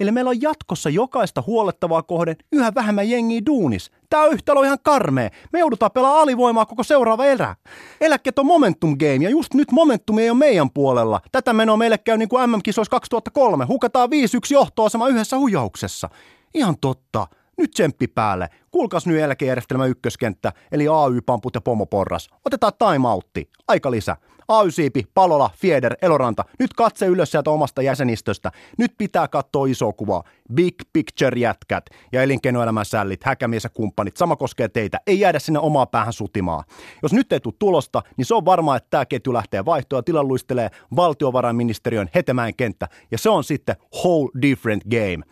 Eli 0.00 0.10
meillä 0.10 0.28
on 0.28 0.42
jatkossa 0.42 0.90
jokaista 0.90 1.42
huolettavaa 1.46 2.02
kohden 2.02 2.36
yhä 2.52 2.72
vähemmän 2.74 3.10
jengiä 3.10 3.40
duunis. 3.46 3.90
Tämä 4.10 4.26
yhtälö 4.26 4.60
on 4.60 4.66
ihan 4.66 4.78
karmea. 4.82 5.30
Me 5.52 5.58
joudutaan 5.58 5.90
pelaamaan 5.90 6.22
alivoimaa 6.22 6.66
koko 6.66 6.82
seuraava 6.82 7.24
erä. 7.24 7.56
Eläkkeet 8.00 8.38
on 8.38 8.46
momentum 8.46 8.96
game 8.98 9.24
ja 9.24 9.30
just 9.30 9.54
nyt 9.54 9.72
momentum 9.72 10.18
ei 10.18 10.30
ole 10.30 10.38
meidän 10.38 10.70
puolella. 10.70 11.20
Tätä 11.32 11.52
menoa 11.52 11.76
meille 11.76 11.98
käy 11.98 12.16
niin 12.16 12.28
kuin 12.28 12.50
MM-kisoissa 12.50 12.90
2003. 12.90 13.64
Hukataan 13.64 14.08
5-1 14.08 14.12
johtoasema 14.50 15.08
yhdessä 15.08 15.38
hujauksessa. 15.38 16.08
Ihan 16.54 16.74
totta. 16.80 17.26
Nyt 17.58 17.70
tsemppi 17.70 18.06
päälle. 18.08 18.48
Kuulkaas 18.70 19.06
nyt 19.06 19.20
eläkejärjestelmä 19.20 19.86
ykköskenttä, 19.86 20.52
eli 20.72 20.88
AY-pamput 20.88 21.54
ja 21.54 21.60
pomoporras. 21.60 22.28
Otetaan 22.44 22.72
timeoutti. 22.78 23.50
Aika 23.68 23.90
lisä. 23.90 24.16
AY-siipi, 24.48 25.04
Palola, 25.14 25.50
Fieder, 25.56 25.96
Eloranta. 26.02 26.44
Nyt 26.58 26.72
katse 26.72 27.06
ylös 27.06 27.30
sieltä 27.30 27.50
omasta 27.50 27.82
jäsenistöstä. 27.82 28.52
Nyt 28.78 28.94
pitää 28.98 29.28
katsoa 29.28 29.66
iso 29.66 29.92
kuvaa. 29.92 30.22
Big 30.54 30.74
picture 30.92 31.40
jätkät 31.40 31.84
ja 32.12 32.22
elinkeinoelämän 32.22 32.84
sällit, 32.84 33.24
häkämies 33.24 33.64
ja 33.64 33.70
kumppanit. 33.70 34.16
Sama 34.16 34.36
koskee 34.36 34.68
teitä. 34.68 35.00
Ei 35.06 35.20
jäädä 35.20 35.38
sinne 35.38 35.58
omaa 35.58 35.86
päähän 35.86 36.12
sutimaa. 36.12 36.64
Jos 37.02 37.12
nyt 37.12 37.32
ei 37.32 37.40
tule 37.40 37.54
tulosta, 37.58 38.02
niin 38.16 38.24
se 38.24 38.34
on 38.34 38.44
varmaa, 38.44 38.76
että 38.76 38.90
tämä 38.90 39.06
ketju 39.06 39.32
lähtee 39.32 39.64
vaihtoa 39.64 39.98
ja 39.98 40.02
tilan 40.02 40.28
luistelee 40.28 40.70
valtiovarainministeriön 40.96 42.10
hetemäen 42.14 42.56
kenttä. 42.56 42.88
Ja 43.10 43.18
se 43.18 43.30
on 43.30 43.44
sitten 43.44 43.76
whole 43.94 44.30
different 44.42 44.84
game. 44.84 45.24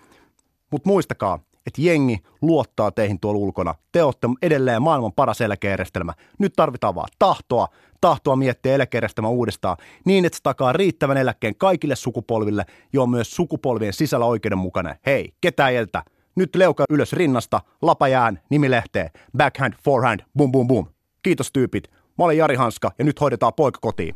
Mutta 0.71 0.89
muistakaa, 0.89 1.39
että 1.71 1.83
jengi 1.83 2.19
luottaa 2.43 2.91
teihin 2.91 3.21
tuolla 3.21 3.39
ulkona. 3.39 3.75
Te 3.93 4.03
olette 4.03 4.29
edelleen 4.43 4.83
maailman 4.83 5.13
paras 5.13 5.41
eläkejärjestelmä. 5.41 6.13
Nyt 6.39 6.53
tarvitaan 6.57 6.95
vaan 6.95 7.09
tahtoa, 7.19 7.69
tahtoa 8.01 8.37
miettiä 8.37 8.75
eläkejärjestelmä 8.75 9.29
uudestaan 9.29 9.77
niin, 10.05 10.25
että 10.25 10.37
se 10.37 10.43
takaa 10.43 10.73
riittävän 10.73 11.17
eläkkeen 11.17 11.57
kaikille 11.57 11.97
sukupolville, 11.97 12.65
jo 12.93 13.07
myös 13.07 13.37
sukupolvien 13.37 13.93
sisällä 13.93 14.27
oikeudenmukainen. 14.27 14.97
Hei, 15.07 15.35
ketä 15.41 15.69
eltä? 15.69 16.03
Nyt 16.37 16.57
leuka 16.57 16.85
ylös 16.91 17.13
rinnasta, 17.13 17.61
lapajään, 17.83 18.41
nimilehteen, 18.51 19.11
backhand, 19.37 19.75
forehand, 19.85 20.21
bum 20.37 20.53
bum 20.53 20.67
bum. 20.67 20.87
Kiitos 21.23 21.53
tyypit. 21.53 21.91
Mä 21.91 22.25
olen 22.25 22.37
Jari 22.37 22.57
Hanska 22.57 22.91
ja 22.99 23.05
nyt 23.05 23.21
hoidetaan 23.21 23.53
poika 23.57 23.79
kotiin. 23.83 24.15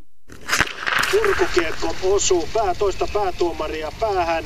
Purkukiekko 1.11 1.95
osuu 2.03 2.49
pää 2.55 2.75
toista 2.75 3.09
päätuomaria 3.13 3.93
päähän 4.01 4.45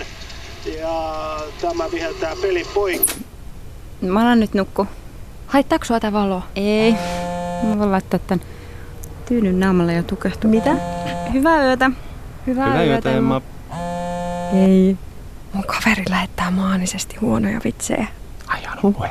ja 0.66 1.36
tämä 1.60 1.90
viheltää 1.90 2.34
pelin 2.42 2.66
poikki. 2.74 3.14
Mä 4.00 4.20
alan 4.20 4.40
nyt 4.40 4.54
nukku. 4.54 4.86
Haittaako 5.46 5.84
sua 5.84 6.00
tää 6.00 6.12
valo? 6.12 6.42
Ei. 6.56 6.92
Mä 7.62 7.78
voin 7.78 7.92
laittaa 7.92 8.20
tän 8.26 8.40
tyynyn 9.28 9.60
naamalle 9.60 9.92
ja 9.92 10.02
tukehtua. 10.02 10.50
Mitä? 10.50 10.70
Hyvää 11.32 11.64
yötä. 11.64 11.90
Hyvää, 12.46 12.66
Hyvää 12.66 12.84
yötä, 12.84 13.10
Emma. 13.10 13.42
Ei. 14.54 14.96
Mun 15.52 15.64
kaveri 15.64 16.04
lähettää 16.08 16.50
maanisesti 16.50 17.16
huonoja 17.16 17.60
vitsejä. 17.64 18.06
Ai, 18.46 18.66
anna 18.66 18.80
lue. 18.82 19.10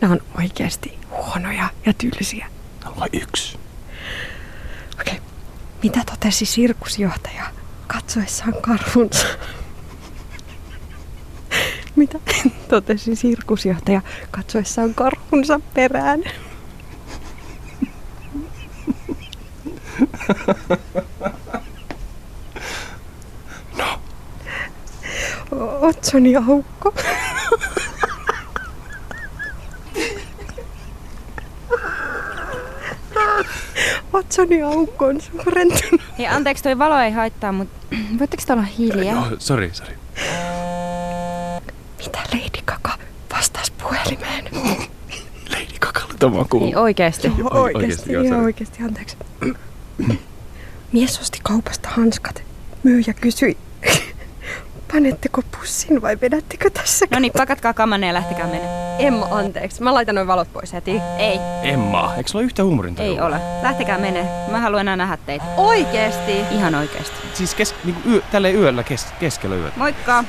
Nämä 0.00 0.12
on 0.14 0.20
oikeasti 0.38 0.98
huonoja 1.10 1.68
ja 1.86 1.92
tylsiä. 1.94 2.46
Lue 2.96 3.06
yksi. 3.12 3.58
Okei. 5.00 5.14
Okay. 5.14 5.26
Mitä 5.82 6.00
totesi 6.10 6.46
sirkusjohtaja 6.46 7.44
katsoessaan 7.86 8.54
karhunsa? 8.60 9.26
Mitä 12.02 12.18
totesi 12.68 13.16
sirkusjohtaja 13.16 14.00
katsoessaan 14.30 14.94
karhunsa 14.94 15.60
perään? 15.74 16.20
No. 23.78 24.00
Otsoni 25.80 26.36
aukko. 26.36 26.94
Otsoni 34.12 34.62
aukko 34.62 35.06
on 35.06 35.20
suurentunut. 35.20 36.00
Hei, 36.18 36.26
anteeksi, 36.26 36.62
toi 36.62 36.78
valo 36.78 36.98
ei 36.98 37.10
haittaa, 37.10 37.52
mutta 37.52 37.86
voitteko 38.18 38.42
te 38.46 38.52
olla 38.52 38.62
hiljaa? 38.62 39.14
No, 39.30 39.36
sorry, 39.38 39.70
sorry. 39.72 40.01
On 46.22 46.48
kuullut. 46.48 46.68
Ei 46.68 46.76
oikeesti. 46.76 47.32
Joo, 47.38 47.50
oikeesti, 47.52 48.12
joo, 48.12 48.42
oikeasti, 48.44 48.82
anteeksi. 48.84 49.16
Mies 50.92 51.20
osti 51.20 51.38
kaupasta 51.42 51.88
hanskat. 51.88 52.42
Myyjä 52.82 53.14
kysyi, 53.20 53.56
panetteko 54.92 55.42
pussin 55.58 56.02
vai 56.02 56.18
vedättekö 56.20 56.70
tässä? 56.70 57.06
No 57.10 57.18
niin, 57.18 57.32
pakatkaa 57.32 57.74
kamanne 57.74 58.06
ja 58.06 58.14
lähtekää 58.14 58.46
mennä. 58.46 58.68
Emma, 58.98 59.28
anteeksi. 59.30 59.82
Mä 59.82 59.94
laitan 59.94 60.14
noin 60.14 60.26
valot 60.26 60.52
pois 60.52 60.72
heti. 60.72 61.00
Ei, 61.18 61.38
Emma, 61.62 62.12
eikö 62.16 62.30
sulla 62.30 62.40
ole 62.40 62.44
yhtä 62.44 62.64
huumorintajua? 62.64 63.12
ei 63.12 63.20
ole. 63.20 63.36
Lähtekää 63.62 63.98
mene. 63.98 64.26
Mä 64.50 64.60
haluan 64.60 64.80
enää 64.80 64.96
nähdä 64.96 65.18
teitä. 65.26 65.44
Oikeesti? 65.56 66.32
Ihan 66.50 66.74
oikeesti. 66.74 67.16
Siis 67.34 67.54
kes, 67.54 67.74
niinku 67.84 68.08
yö, 68.10 68.20
tälleen 68.32 68.56
yöllä 68.56 68.82
kes, 68.82 69.06
keskellä 69.20 69.56
yötä. 69.56 69.72
Moikka! 69.76 70.24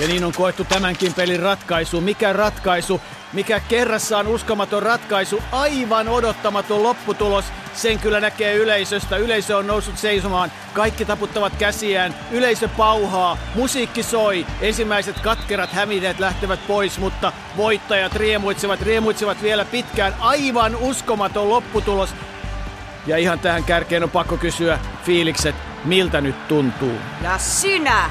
Ja 0.00 0.08
niin 0.08 0.24
on 0.24 0.32
koettu 0.32 0.64
tämänkin 0.64 1.14
pelin 1.14 1.40
ratkaisu. 1.40 2.00
Mikä 2.00 2.32
ratkaisu? 2.32 3.00
Mikä 3.34 3.60
kerrassaan 3.60 4.26
uskomaton 4.26 4.82
ratkaisu? 4.82 5.42
Aivan 5.52 6.08
odottamaton 6.08 6.82
lopputulos. 6.82 7.44
Sen 7.74 7.98
kyllä 7.98 8.20
näkee 8.20 8.54
yleisöstä. 8.54 9.16
Yleisö 9.16 9.56
on 9.56 9.66
noussut 9.66 9.98
seisomaan. 9.98 10.52
Kaikki 10.72 11.04
taputtavat 11.04 11.56
käsiään. 11.56 12.14
Yleisö 12.30 12.68
pauhaa. 12.68 13.38
Musiikki 13.54 14.02
soi. 14.02 14.46
Ensimmäiset 14.60 15.20
katkerat 15.20 15.72
hämineet 15.72 16.18
lähtevät 16.18 16.66
pois, 16.66 16.98
mutta 16.98 17.32
voittajat 17.56 18.12
riemuitsevat, 18.12 18.82
riemuitsevat 18.82 19.42
vielä 19.42 19.64
pitkään. 19.64 20.14
Aivan 20.20 20.76
uskomaton 20.76 21.48
lopputulos. 21.48 22.14
Ja 23.06 23.16
ihan 23.16 23.38
tähän 23.38 23.64
kärkeen 23.64 24.02
on 24.02 24.10
pakko 24.10 24.36
kysyä 24.36 24.78
fiilikset, 25.04 25.54
miltä 25.84 26.20
nyt 26.20 26.48
tuntuu? 26.48 26.98
Ja 27.22 27.38
sinä! 27.38 28.10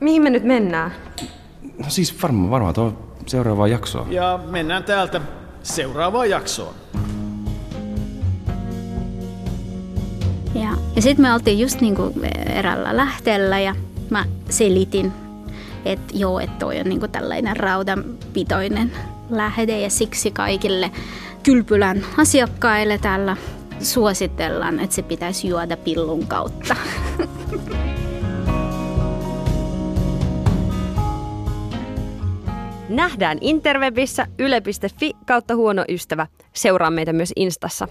Mihin 0.00 0.22
me 0.22 0.30
nyt 0.30 0.44
mennään? 0.44 0.92
No 1.78 1.84
siis 1.88 2.22
varmaan, 2.22 2.50
varmaan 2.50 2.74
tuo 2.74 2.92
seuraavaa 3.26 3.68
jaksoa. 3.68 4.06
Ja 4.10 4.40
mennään 4.50 4.84
täältä 4.84 5.20
seuraavaan 5.62 6.30
jaksoon. 6.30 6.74
Ja 10.54 10.78
Ja 10.98 11.02
sitten 11.02 11.22
me 11.22 11.34
oltiin 11.34 11.58
just 11.58 11.80
niinku 11.80 12.12
erällä 12.46 12.96
lähteellä 12.96 13.60
ja 13.60 13.74
mä 14.10 14.24
selitin, 14.48 15.12
että 15.84 16.14
joo, 16.16 16.40
että 16.40 16.58
toi 16.58 16.80
on 16.80 16.86
niinku 16.86 17.08
tällainen 17.08 17.56
raudanpitoinen 17.56 18.92
lähde 19.30 19.80
ja 19.80 19.90
siksi 19.90 20.30
kaikille 20.30 20.90
kylpylän 21.42 22.04
asiakkaille 22.16 22.98
täällä 22.98 23.36
suositellaan, 23.80 24.80
että 24.80 24.96
se 24.96 25.02
pitäisi 25.02 25.48
juoda 25.48 25.76
pillun 25.76 26.26
kautta. 26.26 26.76
Nähdään 32.88 33.38
interwebissä 33.40 34.26
yle.fi 34.38 35.12
kautta 35.26 35.56
huono 35.56 35.84
ystävä. 35.88 36.26
Seuraa 36.54 36.90
meitä 36.90 37.12
myös 37.12 37.32
Instassa. 37.36 37.88